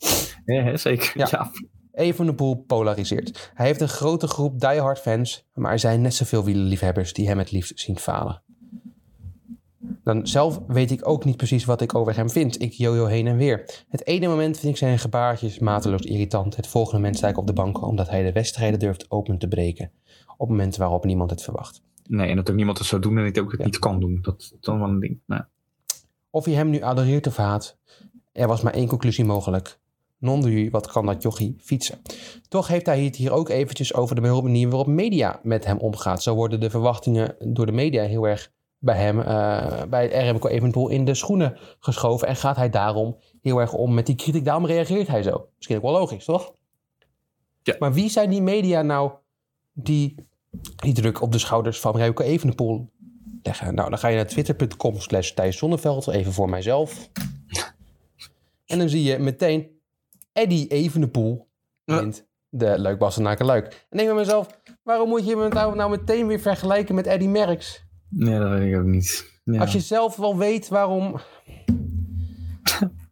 Ja, 0.44 0.76
zeker. 0.76 1.12
Ja. 1.18 1.28
Ja. 1.30 1.50
Evenepoel 1.92 2.54
polariseert. 2.66 3.50
Hij 3.54 3.66
heeft 3.66 3.80
een 3.80 3.88
grote 3.88 4.26
groep 4.26 4.60
diehard 4.60 4.98
fans, 4.98 5.46
maar 5.54 5.72
er 5.72 5.78
zijn 5.78 6.00
net 6.00 6.14
zoveel 6.14 6.44
wielerliefhebbers 6.44 7.12
die 7.12 7.28
hem 7.28 7.38
het 7.38 7.50
liefst 7.50 7.80
zien 7.80 7.98
falen. 7.98 8.42
Dan 10.04 10.26
zelf 10.26 10.60
weet 10.66 10.90
ik 10.90 11.08
ook 11.08 11.24
niet 11.24 11.36
precies 11.36 11.64
wat 11.64 11.80
ik 11.80 11.94
over 11.94 12.16
hem 12.16 12.30
vind. 12.30 12.62
Ik 12.62 12.72
jojo 12.72 13.06
heen 13.06 13.26
en 13.26 13.36
weer. 13.36 13.84
Het 13.88 14.06
ene 14.06 14.28
moment 14.28 14.58
vind 14.58 14.72
ik 14.72 14.78
zijn 14.78 14.98
gebaartjes 14.98 15.58
mateloos 15.58 16.00
irritant. 16.00 16.56
Het 16.56 16.66
volgende 16.66 16.98
moment 16.98 17.16
sta 17.16 17.28
ik 17.28 17.38
op 17.38 17.46
de 17.46 17.52
bank 17.52 17.82
omdat 17.82 18.08
hij 18.08 18.22
de 18.22 18.32
wedstrijden 18.32 18.78
durft 18.78 19.10
open 19.10 19.38
te 19.38 19.48
breken. 19.48 19.90
Op 20.36 20.48
momenten 20.48 20.80
waarop 20.80 21.04
niemand 21.04 21.30
het 21.30 21.42
verwacht. 21.42 21.82
Nee, 22.08 22.28
en 22.28 22.36
dat 22.36 22.50
ook 22.50 22.56
niemand 22.56 22.78
het 22.78 22.86
zou 22.86 23.02
doen 23.02 23.18
en 23.18 23.26
ik 23.26 23.38
ook 23.38 23.52
het 23.52 23.64
niet 23.64 23.78
kan 23.78 24.00
doen. 24.00 24.18
Dat 24.22 24.40
is 24.40 24.52
dan 24.60 24.78
wel 24.78 24.88
een 24.88 25.00
ding. 25.00 25.20
Nou, 25.26 25.42
Of 26.30 26.46
je 26.46 26.54
hem 26.54 26.70
nu 26.70 26.80
adoreert 26.80 27.26
of 27.26 27.36
haat, 27.36 27.78
er 28.32 28.48
was 28.48 28.62
maar 28.62 28.74
één 28.74 28.88
conclusie 28.88 29.24
mogelijk. 29.24 29.78
Non 30.18 30.40
du, 30.40 30.70
wat 30.70 30.86
kan 30.86 31.06
dat 31.06 31.22
jochie 31.22 31.56
fietsen? 31.58 31.98
Toch 32.48 32.68
heeft 32.68 32.86
hij 32.86 33.04
het 33.04 33.16
hier 33.16 33.32
ook 33.32 33.48
eventjes 33.48 33.94
over 33.94 34.14
de 34.14 34.20
manier 34.20 34.68
waarop 34.68 34.86
media 34.86 35.40
met 35.42 35.64
hem 35.64 35.78
omgaat. 35.78 36.22
Zo 36.22 36.34
worden 36.34 36.60
de 36.60 36.70
verwachtingen 36.70 37.36
door 37.38 37.66
de 37.66 37.72
media 37.72 38.02
heel 38.02 38.28
erg 38.28 38.52
bij 38.84 38.96
hem, 38.96 39.20
eh, 39.20 39.82
bij 39.88 40.02
het 40.02 40.12
eventueel 40.44 40.88
in 40.88 41.04
de 41.04 41.14
schoenen 41.14 41.58
geschoven. 41.78 42.28
En 42.28 42.36
gaat 42.36 42.56
hij 42.56 42.70
daarom 42.70 43.16
heel 43.42 43.58
erg 43.60 43.72
om 43.72 43.94
met 43.94 44.06
die 44.06 44.14
kritiek. 44.14 44.44
Daarom 44.44 44.66
reageert 44.66 45.08
hij 45.08 45.22
zo. 45.22 45.48
Misschien 45.56 45.76
ook 45.76 45.82
wel 45.82 45.92
logisch, 45.92 46.24
toch? 46.24 46.52
Ja. 47.62 47.76
Maar 47.78 47.92
wie 47.92 48.08
zijn 48.08 48.30
die 48.30 48.42
media 48.42 48.82
nou 48.82 49.12
die 49.72 50.14
die 50.76 50.94
druk 50.94 51.22
op 51.22 51.32
de 51.32 51.38
schouders 51.38 51.80
van 51.80 51.96
Remco 51.96 52.24
Evenepoel 52.24 52.90
leggen? 53.42 53.74
Nou, 53.74 53.90
dan 53.90 53.98
ga 53.98 54.08
je 54.08 54.16
naar 54.16 54.26
twitter.com 54.26 55.00
slash 55.00 55.30
Thijs 55.30 55.58
Zonneveld, 55.58 56.08
even 56.08 56.32
voor 56.32 56.48
mijzelf. 56.48 57.08
En 58.66 58.78
dan 58.78 58.88
zie 58.88 59.02
je 59.02 59.18
meteen 59.18 59.68
Eddie 60.32 60.68
Evenepoel 60.68 61.48
Ja. 61.84 61.98
wint 62.00 62.26
de 62.48 62.78
Leuk 62.78 62.98
Bastenaken 62.98 63.46
Luik. 63.46 63.86
En 63.90 63.96
denk 63.96 64.08
bij 64.08 64.18
mezelf, 64.18 64.46
waarom 64.82 65.08
moet 65.08 65.26
je 65.26 65.36
hem 65.36 65.48
nou, 65.48 65.76
nou 65.76 65.90
meteen 65.90 66.26
weer 66.26 66.40
vergelijken 66.40 66.94
met 66.94 67.06
Eddie 67.06 67.28
Merckx? 67.28 67.84
Nee, 68.08 68.38
dat 68.38 68.48
weet 68.48 68.72
ik 68.72 68.78
ook 68.78 68.86
niet. 68.86 69.32
Ja. 69.44 69.60
Als 69.60 69.72
je 69.72 69.80
zelf 69.80 70.16
wel 70.16 70.36
weet 70.36 70.68
waarom... 70.68 71.20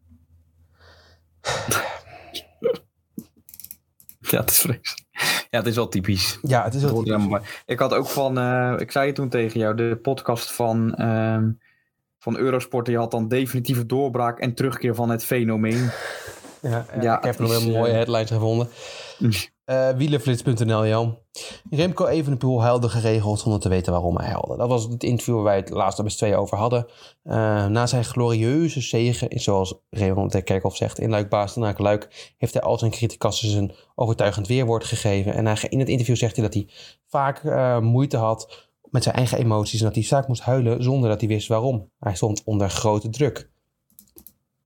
Ja, 4.31 4.41
het 4.41 4.51
is 4.51 4.59
vreselijk. 4.59 5.05
Ja, 5.51 5.59
het 5.59 5.67
is 5.67 5.75
wel 5.75 5.89
typisch. 5.89 6.39
Ja, 6.43 6.65
het 6.65 6.75
is 6.75 6.83
wel 6.83 7.29
bij. 7.29 7.41
Ik 7.67 7.79
had 7.79 7.95
ook 7.95 8.07
van, 8.07 8.39
eh, 8.39 8.75
ik 8.79 8.91
zei 8.91 9.07
het 9.07 9.15
toen 9.15 9.29
tegen 9.29 9.61
jou, 9.61 9.75
de 9.75 9.99
podcast 10.03 10.53
van, 10.53 10.95
ehm, 10.95 11.51
van 12.19 12.37
Eurosport, 12.37 12.87
die 12.87 12.97
had 12.97 13.11
dan 13.11 13.29
definitieve 13.29 13.87
doorbraak 13.87 14.39
en 14.39 14.55
terugkeer 14.55 14.95
van 14.95 15.11
het 15.11 15.25
fenomeen. 15.25 15.91
Ja, 16.63 16.87
ja, 16.95 17.03
Ja, 17.03 17.19
ik 17.19 17.25
heb 17.25 17.39
nog 17.39 17.51
wel 17.51 17.71
mooie 17.71 17.89
eh, 17.91 17.95
headlines 17.95 18.31
gevonden. 18.31 18.69
Uh, 19.73 19.91
Wielenflits.nl, 19.91 20.87
Jan. 20.87 21.19
Remco 21.71 22.07
Evenepoel 22.07 22.63
huilde 22.63 22.89
geregeld 22.89 23.41
zonder 23.41 23.61
te 23.61 23.69
weten 23.69 23.93
waarom 23.93 24.17
hij 24.17 24.29
huilde. 24.29 24.57
Dat 24.57 24.69
was 24.69 24.85
het 24.85 25.05
interview 25.05 25.35
waar 25.35 25.45
wij 25.45 25.57
het 25.57 25.71
laatst 25.71 26.03
met 26.03 26.17
twee 26.17 26.37
over 26.37 26.59
hadden. 26.59 26.87
Uh, 27.25 27.67
na 27.67 27.87
zijn 27.87 28.05
glorieuze 28.05 28.81
zegen, 28.81 29.41
zoals 29.41 29.75
Raymond 29.91 30.33
de 30.33 30.43
Kerkhoff 30.43 30.77
zegt, 30.77 30.99
in 30.99 31.11
Luik 31.11 31.29
Bastenaak 31.29 31.79
Luik, 31.79 32.35
heeft 32.39 32.53
hij 32.55 32.63
al 32.63 32.79
zijn 32.79 32.91
criticassen 32.91 33.59
een 33.59 33.73
overtuigend 33.95 34.47
weerwoord 34.47 34.85
gegeven. 34.85 35.35
En 35.35 35.47
hij, 35.47 35.57
in 35.69 35.79
het 35.79 35.89
interview 35.89 36.17
zegt 36.17 36.37
hij 36.37 36.45
dat 36.45 36.55
hij 36.55 36.69
vaak 37.09 37.43
uh, 37.43 37.79
moeite 37.79 38.17
had 38.17 38.69
met 38.91 39.03
zijn 39.03 39.15
eigen 39.15 39.39
emoties 39.39 39.81
en 39.81 39.87
dat 39.87 39.95
hij 39.95 40.05
vaak 40.05 40.29
moest 40.29 40.43
huilen 40.43 40.83
zonder 40.83 41.09
dat 41.09 41.21
hij 41.21 41.29
wist 41.29 41.49
waarom. 41.49 41.91
Hij 41.99 42.15
stond 42.15 42.43
onder 42.45 42.71
grote 42.71 43.09
druk. 43.09 43.51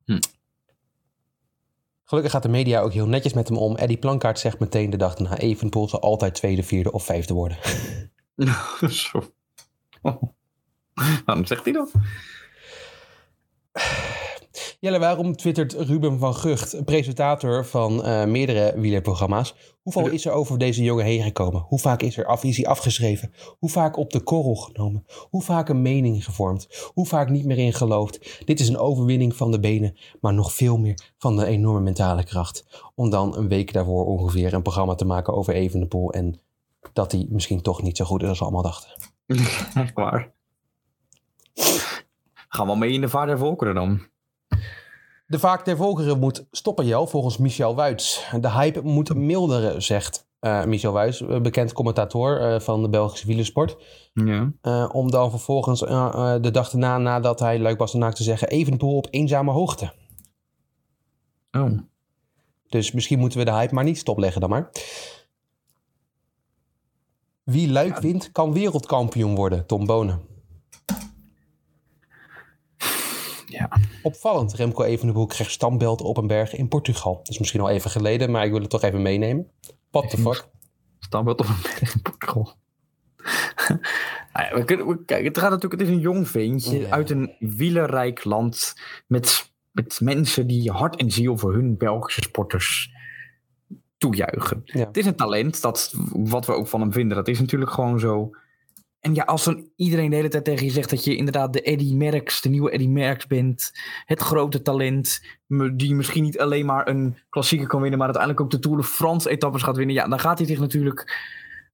Hm. 0.04 0.18
Gelukkig 2.08 2.32
gaat 2.32 2.42
de 2.42 2.48
media 2.48 2.80
ook 2.80 2.92
heel 2.92 3.06
netjes 3.06 3.32
met 3.32 3.48
hem 3.48 3.56
om. 3.56 3.76
Eddie 3.76 3.96
Plankaart 3.96 4.38
zegt 4.38 4.58
meteen 4.58 4.90
de 4.90 4.96
dag 4.96 5.14
daarna... 5.14 5.38
Evenpoel 5.38 5.88
zal 5.88 6.00
altijd 6.00 6.34
tweede, 6.34 6.62
vierde 6.62 6.92
of 6.92 7.04
vijfde 7.04 7.34
worden. 7.34 7.58
Zo. 8.88 9.32
Oh. 10.02 10.22
Waarom 11.26 11.44
zegt 11.44 11.64
hij 11.64 11.72
dat? 11.72 11.92
Jelle, 14.80 14.98
waarom 14.98 15.36
twittert 15.36 15.72
Ruben 15.72 16.18
van 16.18 16.34
Gucht, 16.34 16.84
presentator 16.84 17.66
van 17.66 18.06
uh, 18.06 18.24
meerdere 18.24 18.80
wielerprogramma's... 18.80 19.54
hoeveel 19.82 20.08
is 20.08 20.26
er 20.26 20.32
over 20.32 20.58
deze 20.58 20.82
jongen 20.82 21.04
heen 21.04 21.22
gekomen? 21.22 21.60
Hoe 21.60 21.78
vaak 21.78 22.02
is, 22.02 22.16
er 22.16 22.26
af, 22.26 22.44
is 22.44 22.56
hij 22.56 22.66
afgeschreven? 22.66 23.32
Hoe 23.58 23.70
vaak 23.70 23.96
op 23.96 24.10
de 24.10 24.20
korrel 24.20 24.54
genomen? 24.54 25.04
Hoe 25.30 25.42
vaak 25.42 25.68
een 25.68 25.82
mening 25.82 26.24
gevormd? 26.24 26.90
Hoe 26.94 27.06
vaak 27.06 27.30
niet 27.30 27.44
meer 27.44 27.58
in 27.58 27.72
geloofd? 27.72 28.42
Dit 28.44 28.60
is 28.60 28.68
een 28.68 28.78
overwinning 28.78 29.36
van 29.36 29.50
de 29.50 29.60
benen, 29.60 29.96
maar 30.20 30.34
nog 30.34 30.52
veel 30.52 30.78
meer 30.78 30.98
van 31.18 31.36
de 31.36 31.46
enorme 31.46 31.80
mentale 31.80 32.24
kracht. 32.24 32.64
Om 32.94 33.10
dan 33.10 33.36
een 33.36 33.48
week 33.48 33.72
daarvoor 33.72 34.06
ongeveer 34.06 34.54
een 34.54 34.62
programma 34.62 34.94
te 34.94 35.04
maken 35.04 35.34
over 35.34 35.54
Evenepoel... 35.54 36.12
en 36.12 36.40
dat 36.92 37.12
hij 37.12 37.26
misschien 37.30 37.62
toch 37.62 37.82
niet 37.82 37.96
zo 37.96 38.04
goed 38.04 38.22
is 38.22 38.28
als 38.28 38.38
we 38.38 38.44
allemaal 38.44 38.62
dachten. 38.62 38.90
Echt 39.82 39.94
waar. 39.94 40.34
Gaan 42.48 42.66
we 42.66 42.76
mee 42.76 42.92
in 42.92 43.00
de 43.00 43.08
vaart 43.08 43.28
der 43.28 43.38
volkeren 43.38 43.74
dan? 43.74 44.00
De 45.26 45.38
vaak 45.38 45.64
der 45.64 45.76
volkeren 45.76 46.18
moet 46.18 46.46
stoppen, 46.50 46.86
Jel, 46.86 47.06
volgens 47.06 47.36
Michel 47.36 47.74
Wuits. 47.74 48.26
De 48.40 48.50
hype 48.50 48.82
moet 48.82 49.14
milderen, 49.14 49.82
zegt 49.82 50.26
uh, 50.40 50.64
Michel 50.64 50.92
Wuits, 50.92 51.24
bekend 51.42 51.72
commentator 51.72 52.40
uh, 52.40 52.60
van 52.60 52.82
de 52.82 52.88
Belgische 52.88 53.26
wielersport. 53.26 53.76
Ja. 54.12 54.52
Uh, 54.62 54.88
om 54.92 55.10
dan 55.10 55.30
vervolgens 55.30 55.80
de 55.80 56.50
dag 56.52 56.72
erna, 56.72 56.98
nadat 56.98 57.40
hij 57.40 57.58
Luik 57.58 57.78
Bastenaak 57.78 58.14
te 58.14 58.22
zeggen, 58.22 58.48
Evenepoel 58.48 58.96
op 58.96 59.06
eenzame 59.10 59.52
hoogte. 59.52 59.92
Oh. 61.50 61.78
Dus 62.68 62.92
misschien 62.92 63.18
moeten 63.18 63.38
we 63.38 63.44
de 63.44 63.52
hype 63.52 63.74
maar 63.74 63.84
niet 63.84 63.98
stopleggen 63.98 64.40
dan 64.40 64.50
maar. 64.50 64.70
Wie 67.42 67.70
Luik 67.70 67.98
wint, 67.98 68.32
kan 68.32 68.52
wereldkampioen 68.52 69.34
worden, 69.34 69.66
Tom 69.66 69.86
Bonen. 69.86 70.20
Opvallend, 74.06 74.54
Remco 74.54 74.82
Evenepoel 74.82 75.26
kreeg 75.26 75.50
standbeeld 75.50 76.00
op 76.00 76.16
een 76.16 76.26
berg 76.26 76.54
in 76.54 76.68
Portugal. 76.68 77.16
Dat 77.16 77.28
is 77.28 77.38
misschien 77.38 77.60
al 77.60 77.68
even 77.68 77.90
geleden, 77.90 78.30
maar 78.30 78.44
ik 78.44 78.50
wil 78.50 78.60
het 78.60 78.70
toch 78.70 78.82
even 78.82 79.02
meenemen. 79.02 79.50
What 79.90 80.10
the 80.10 80.16
fuck? 80.16 80.48
Standbeeld 80.98 81.40
op 81.40 81.46
een 81.46 81.62
berg 81.62 81.94
in 81.94 82.02
Portugal. 82.02 82.54
nou 84.32 84.54
we 84.54 84.64
kunnen, 84.64 84.86
we, 84.86 85.04
kijk, 85.04 85.24
het 85.24 85.38
gaat 85.38 85.50
natuurlijk, 85.50 85.80
het 85.80 85.90
is 85.90 85.96
een 85.96 86.00
jong 86.00 86.28
ventje 86.28 86.78
Ja. 86.78 86.90
uit 86.90 87.10
een 87.10 87.34
wielerrijk 87.38 88.24
land 88.24 88.74
met, 89.06 89.52
met 89.72 90.00
mensen 90.02 90.46
die 90.46 90.70
hart 90.70 90.96
en 90.96 91.10
ziel 91.10 91.38
voor 91.38 91.52
hun 91.52 91.76
Belgische 91.76 92.22
sporters 92.22 92.92
toejuichen. 93.98 94.60
Ja. 94.64 94.86
Het 94.86 94.96
is 94.96 95.06
een 95.06 95.16
talent, 95.16 95.62
dat, 95.62 95.94
wat 96.12 96.46
we 96.46 96.52
ook 96.52 96.68
van 96.68 96.80
hem 96.80 96.92
vinden, 96.92 97.16
dat 97.16 97.28
is 97.28 97.40
natuurlijk 97.40 97.70
gewoon 97.70 97.98
zo. 97.98 98.30
En 99.06 99.14
ja, 99.14 99.24
als 99.24 99.44
dan 99.44 99.68
iedereen 99.76 100.10
de 100.10 100.16
hele 100.16 100.28
tijd 100.28 100.44
tegen 100.44 100.64
je 100.66 100.72
zegt 100.72 100.90
dat 100.90 101.04
je 101.04 101.16
inderdaad 101.16 101.52
de 101.52 101.60
Eddy 101.60 101.94
Merckx, 101.94 102.40
de 102.40 102.48
nieuwe 102.48 102.70
Eddy 102.70 102.86
Merckx 102.86 103.26
bent, 103.26 103.72
het 104.04 104.20
grote 104.20 104.62
talent, 104.62 105.20
die 105.74 105.94
misschien 105.94 106.22
niet 106.22 106.38
alleen 106.38 106.66
maar 106.66 106.88
een 106.88 107.16
klassieker 107.28 107.66
kan 107.66 107.80
winnen, 107.80 107.98
maar 107.98 108.06
uiteindelijk 108.06 108.44
ook 108.44 108.50
de 108.50 108.68
Tour 108.68 108.76
de 108.76 108.84
France 108.84 109.30
etappes 109.30 109.62
gaat 109.62 109.76
winnen, 109.76 109.94
ja, 109.94 110.08
dan 110.08 110.18
gaat 110.18 110.38
hij 110.38 110.46
zich 110.46 110.58
natuurlijk 110.58 111.18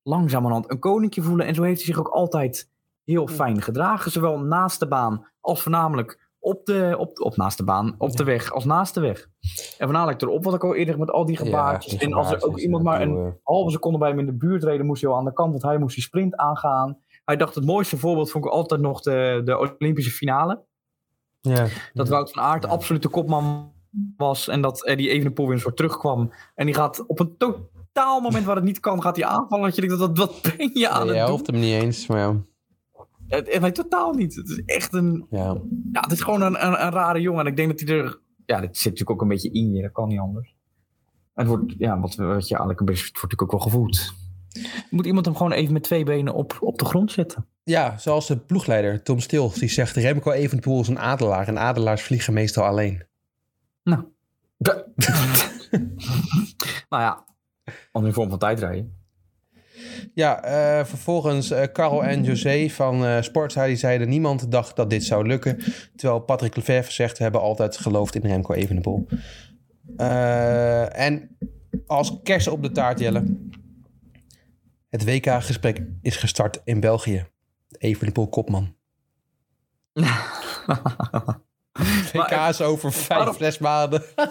langzamerhand 0.02 0.70
een 0.70 0.78
koninkje 0.78 1.22
voelen. 1.22 1.46
En 1.46 1.54
zo 1.54 1.62
heeft 1.62 1.76
hij 1.76 1.86
zich 1.86 1.98
ook 1.98 2.08
altijd 2.08 2.68
heel 3.04 3.26
fijn 3.26 3.62
gedragen, 3.62 4.10
zowel 4.10 4.38
naast 4.38 4.80
de 4.80 4.88
baan 4.88 5.26
als 5.40 5.62
voornamelijk 5.62 6.30
op 6.38 6.66
de, 6.66 6.94
op, 6.98 7.20
op 7.20 7.36
naast 7.36 7.58
de 7.58 7.64
baan, 7.64 7.94
op 7.98 8.16
de 8.16 8.24
weg, 8.24 8.52
als 8.52 8.64
naast 8.64 8.94
de 8.94 9.00
weg. 9.00 9.28
En 9.78 9.86
voornamelijk 9.86 10.22
erop, 10.22 10.44
wat 10.44 10.54
ik 10.54 10.64
al 10.64 10.74
eerder 10.74 10.98
met 10.98 11.10
al 11.10 11.26
die 11.26 11.36
gebaartjes. 11.36 11.96
en 11.96 12.12
als 12.12 12.30
er 12.30 12.42
ook 12.42 12.58
iemand 12.58 12.84
maar 12.84 13.00
een 13.00 13.38
halve 13.42 13.70
seconde 13.70 13.98
bij 13.98 14.08
hem 14.08 14.18
in 14.18 14.26
de 14.26 14.32
buurt 14.32 14.64
reden, 14.64 14.86
moest 14.86 15.02
hij 15.02 15.10
al 15.10 15.16
aan 15.16 15.24
de 15.24 15.32
kant, 15.32 15.50
want 15.50 15.62
hij 15.62 15.78
moest 15.78 15.94
die 15.94 16.04
sprint 16.04 16.36
aangaan. 16.36 16.98
Hij 17.24 17.36
dacht 17.36 17.54
het 17.54 17.64
mooiste 17.64 17.98
voorbeeld 17.98 18.30
vond 18.30 18.44
ik 18.44 18.50
altijd 18.50 18.80
nog 18.80 19.00
de, 19.00 19.42
de 19.44 19.76
Olympische 19.78 20.10
finale. 20.10 20.64
Ja. 21.40 21.66
Dat 21.92 22.08
Wout 22.08 22.32
van 22.32 22.42
Aert 22.42 22.62
de 22.62 22.68
absolute 22.68 23.08
kopman 23.08 23.72
was 24.16 24.48
en 24.48 24.60
dat 24.60 24.84
Eddie 24.84 25.08
Evenepoel 25.08 25.46
weer 25.46 25.54
een 25.54 25.60
soort 25.60 25.76
terugkwam. 25.76 26.32
En 26.54 26.66
die 26.66 26.74
gaat 26.74 27.06
op 27.06 27.20
een 27.20 27.36
totaal 27.36 28.20
moment 28.20 28.44
waar 28.44 28.56
het 28.56 28.64
niet 28.64 28.80
kan, 28.80 29.02
gaat 29.02 29.16
hij 29.16 29.24
aanvallen. 29.24 29.64
Dat 29.64 29.74
je 29.74 29.80
denkt, 29.80 29.96
wat, 29.96 30.18
wat 30.18 30.40
ben 30.56 30.70
je 30.74 30.88
aan 30.88 31.06
je 31.06 31.12
het 31.12 31.26
helpt 31.26 31.46
hem 31.46 31.60
niet 31.60 31.82
eens, 31.82 32.06
maar 32.06 32.18
ja. 32.18 32.42
Het, 33.28 33.60
nee, 33.60 33.72
totaal 33.72 34.12
niet. 34.12 34.34
Het 34.34 34.48
is 34.48 34.62
echt 34.64 34.92
een, 34.92 35.26
ja. 35.30 35.60
ja, 35.92 36.00
het 36.00 36.12
is 36.12 36.20
gewoon 36.20 36.42
een, 36.42 36.66
een, 36.66 36.84
een 36.84 36.90
rare 36.90 37.20
jongen. 37.20 37.40
En 37.40 37.46
ik 37.46 37.56
denk 37.56 37.78
dat 37.78 37.88
hij 37.88 37.98
er, 37.98 38.20
ja, 38.46 38.60
dit 38.60 38.76
zit 38.76 38.84
natuurlijk 38.84 39.10
ook 39.10 39.22
een 39.22 39.28
beetje 39.28 39.50
in 39.50 39.72
je. 39.72 39.82
Dat 39.82 39.92
kan 39.92 40.08
niet 40.08 40.18
anders. 40.18 40.54
Het 41.34 41.46
wordt, 41.46 41.74
ja, 41.78 42.00
wat, 42.00 42.14
wat 42.14 42.48
je 42.48 42.54
eigenlijk 42.54 42.80
een 42.80 42.86
beetje, 42.86 43.06
het 43.06 43.20
wordt 43.20 43.32
natuurlijk 43.32 43.42
ook 43.42 43.50
wel 43.50 43.60
gevoeld. 43.60 44.14
Moet 44.90 45.06
iemand 45.06 45.26
hem 45.26 45.36
gewoon 45.36 45.52
even 45.52 45.72
met 45.72 45.82
twee 45.82 46.04
benen 46.04 46.34
op, 46.34 46.56
op 46.60 46.78
de 46.78 46.84
grond 46.84 47.12
zetten? 47.12 47.46
Ja, 47.64 47.98
zoals 47.98 48.26
de 48.26 48.36
ploegleider 48.36 49.02
Tom 49.02 49.20
Stils, 49.20 49.54
die 49.54 49.68
zegt 49.68 49.96
Remco 49.96 50.30
Evenepoel 50.30 50.80
is 50.80 50.88
een 50.88 50.98
adelaar 50.98 51.48
en 51.48 51.58
adelaars 51.58 52.02
vliegen 52.02 52.32
meestal 52.32 52.64
alleen. 52.64 53.02
Nou. 53.84 54.04
nou 56.88 57.02
ja, 57.02 57.24
andere 57.92 58.14
vorm 58.14 58.30
van 58.30 58.38
tijdrijden. 58.38 59.00
Ja, 60.14 60.42
eh, 60.42 60.84
vervolgens 60.84 61.50
eh 61.50 61.62
Carl 61.72 62.04
en 62.04 62.24
José 62.24 62.68
van 62.68 63.04
eh 63.04 63.22
Sportza, 63.22 63.66
die 63.66 63.76
zeiden 63.76 64.08
niemand 64.08 64.50
dacht 64.50 64.76
dat 64.76 64.90
dit 64.90 65.04
zou 65.04 65.26
lukken. 65.26 65.58
Terwijl 65.96 66.20
Patrick 66.20 66.56
Lefevre 66.56 66.92
zegt, 66.92 67.16
we 67.16 67.22
hebben 67.22 67.40
altijd 67.40 67.76
geloofd 67.76 68.14
in 68.14 68.30
Remco 68.30 68.54
Evenepoel. 68.54 69.06
Eh, 69.96 70.98
en 70.98 71.36
als 71.86 72.20
kers 72.22 72.48
op 72.48 72.62
de 72.62 72.70
taart, 72.70 72.98
Jelle. 72.98 73.24
Het 74.92 75.04
WK-gesprek 75.04 75.82
is 76.02 76.16
gestart 76.16 76.60
in 76.64 76.80
België. 76.80 77.26
Evenepoel 77.78 78.28
kopman. 78.28 78.74
WK 82.12 82.30
is 82.48 82.60
over 82.60 82.92
vijf, 82.92 83.08
waarom- 83.18 83.36
zes 83.36 83.58
maanden. 83.58 84.02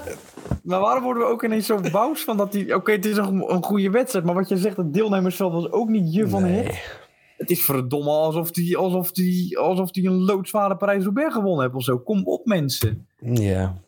Maar 0.64 0.80
waarom 0.80 1.04
worden 1.04 1.24
we 1.24 1.30
ook 1.30 1.44
ineens 1.44 1.66
zo 1.66 1.80
boos 1.92 2.24
van 2.24 2.38
dat 2.38 2.54
hij... 2.54 2.74
Oké, 2.74 2.92
het 2.92 3.06
is 3.06 3.18
een, 3.18 3.52
een 3.54 3.64
goede 3.64 3.90
wedstrijd, 3.90 4.26
maar 4.26 4.34
wat 4.36 4.50
je 4.50 4.58
zegt, 4.58 4.78
het 4.78 4.94
deelnemersveld 4.94 5.54
was 5.54 5.72
ook 5.72 5.90
niet 5.90 6.14
je 6.14 6.28
van 6.30 6.42
Nee. 6.44 6.64
het. 6.64 7.00
Het 7.38 7.50
is 7.50 7.62
verdomme 7.66 8.10
alsof 8.10 8.50
hij 8.56 8.76
alsof 8.78 9.12
die, 9.12 9.58
alsof 9.58 9.92
die 9.92 10.08
een 10.08 10.24
loodzware 10.24 10.76
Parijs-Roubaix 10.78 11.34
gewonnen 11.34 11.64
heeft 11.64 11.76
of 11.76 11.84
zo. 11.84 12.00
Kom 12.00 12.24
op, 12.26 12.46
mensen. 12.46 13.08
Ja. 13.20 13.82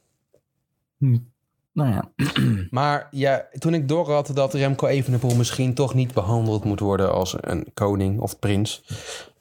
Nou 1.73 1.89
ja. 1.89 2.11
Maar 2.69 3.07
ja, 3.11 3.47
toen 3.51 3.73
ik 3.73 3.87
door 3.87 4.11
had 4.11 4.31
dat 4.33 4.53
Remco 4.53 4.87
Evenepoel 4.87 5.35
misschien 5.35 5.73
toch 5.73 5.93
niet 5.93 6.13
behandeld 6.13 6.63
moet 6.63 6.79
worden 6.79 7.13
als 7.13 7.35
een 7.39 7.67
koning 7.73 8.19
of 8.19 8.39
prins. 8.39 8.83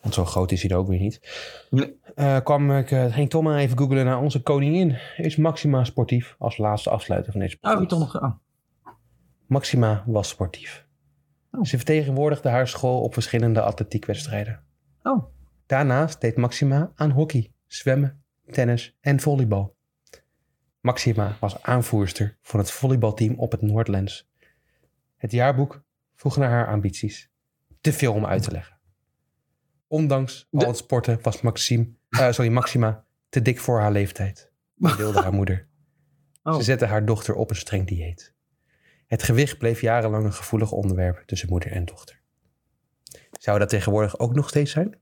Want 0.00 0.14
zo 0.14 0.24
groot 0.24 0.52
is 0.52 0.62
hij 0.62 0.70
er 0.70 0.76
ook 0.76 0.88
weer 0.88 0.98
niet. 1.00 1.20
Nee. 1.70 1.96
eh, 2.14 2.36
kwam 2.44 2.70
ik, 2.76 2.90
eh, 2.90 3.12
ging 3.12 3.30
Tom 3.30 3.44
maar 3.44 3.58
even 3.58 3.78
googlen 3.78 4.04
naar 4.04 4.20
onze 4.20 4.42
koningin. 4.42 4.96
Is 5.16 5.36
Maxima 5.36 5.84
sportief? 5.84 6.34
Als 6.38 6.56
laatste 6.58 6.90
afsluiter 6.90 7.32
van 7.32 7.40
deze 7.40 7.56
Oh, 7.60 7.70
wie 7.70 7.80
podcast. 7.80 8.12
toch 8.12 8.22
nog... 8.22 8.32
Oh. 8.32 8.38
Maxima 9.46 10.02
was 10.06 10.28
sportief. 10.28 10.86
Oh. 11.50 11.64
Ze 11.64 11.76
vertegenwoordigde 11.76 12.48
haar 12.48 12.68
school 12.68 13.00
op 13.00 13.12
verschillende 13.12 13.62
atletiekwedstrijden. 13.62 14.60
oh. 15.02 15.24
Daarnaast 15.66 16.20
deed 16.20 16.36
Maxima 16.36 16.92
aan 16.94 17.10
hockey, 17.10 17.52
zwemmen, 17.66 18.22
tennis 18.46 18.96
en 19.00 19.20
volleybal. 19.20 19.74
Maxima 20.82 21.36
was 21.40 21.62
aanvoerster 21.62 22.36
van 22.40 22.60
het 22.60 22.70
volleybalteam 22.70 23.34
op 23.34 23.52
het 23.52 23.62
Noordlands. 23.62 24.30
Het 25.16 25.32
jaarboek 25.32 25.82
vroeg 26.14 26.36
naar 26.36 26.50
haar 26.50 26.66
ambities. 26.66 27.30
Te 27.80 27.92
veel 27.92 28.12
om 28.12 28.26
uit 28.26 28.42
te 28.42 28.50
leggen. 28.50 28.78
Ondanks 29.86 30.48
al 30.50 30.66
het 30.66 30.76
sporten 30.76 31.18
was 31.22 31.40
Maxime, 31.40 31.88
eh, 32.08 32.32
sorry, 32.32 32.50
Maxima 32.50 33.04
te 33.28 33.42
dik 33.42 33.60
voor 33.60 33.80
haar 33.80 33.92
leeftijd. 33.92 34.50
Deelde 34.74 35.22
haar 35.26 35.32
moeder. 35.32 35.68
Oh. 36.42 36.56
Ze 36.56 36.62
zette 36.62 36.86
haar 36.86 37.04
dochter 37.04 37.34
op 37.34 37.50
een 37.50 37.56
streng 37.56 37.86
dieet. 37.86 38.34
Het 39.06 39.22
gewicht 39.22 39.58
bleef 39.58 39.80
jarenlang 39.80 40.24
een 40.24 40.32
gevoelig 40.32 40.72
onderwerp 40.72 41.22
tussen 41.26 41.48
moeder 41.48 41.72
en 41.72 41.84
dochter. 41.84 42.20
Zou 43.32 43.58
dat 43.58 43.68
tegenwoordig 43.68 44.18
ook 44.18 44.34
nog 44.34 44.48
steeds 44.48 44.70
zijn? 44.70 45.00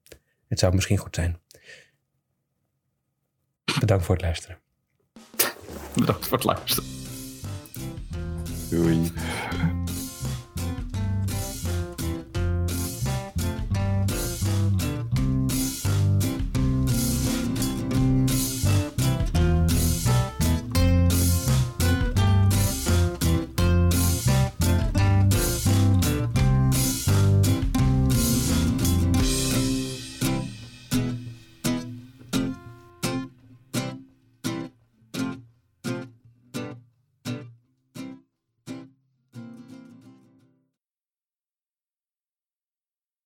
Het 0.48 0.58
zou 0.58 0.74
misschien 0.74 0.96
goed 0.96 1.14
zijn. 1.14 1.40
Bedankt 3.80 4.04
voor 4.04 4.14
het 4.14 4.24
luisteren. 4.24 4.58
Bedankt 5.94 6.26
voor 6.28 6.36
het 6.36 6.46
luisteren. 6.46 6.84
Doei. 8.70 9.12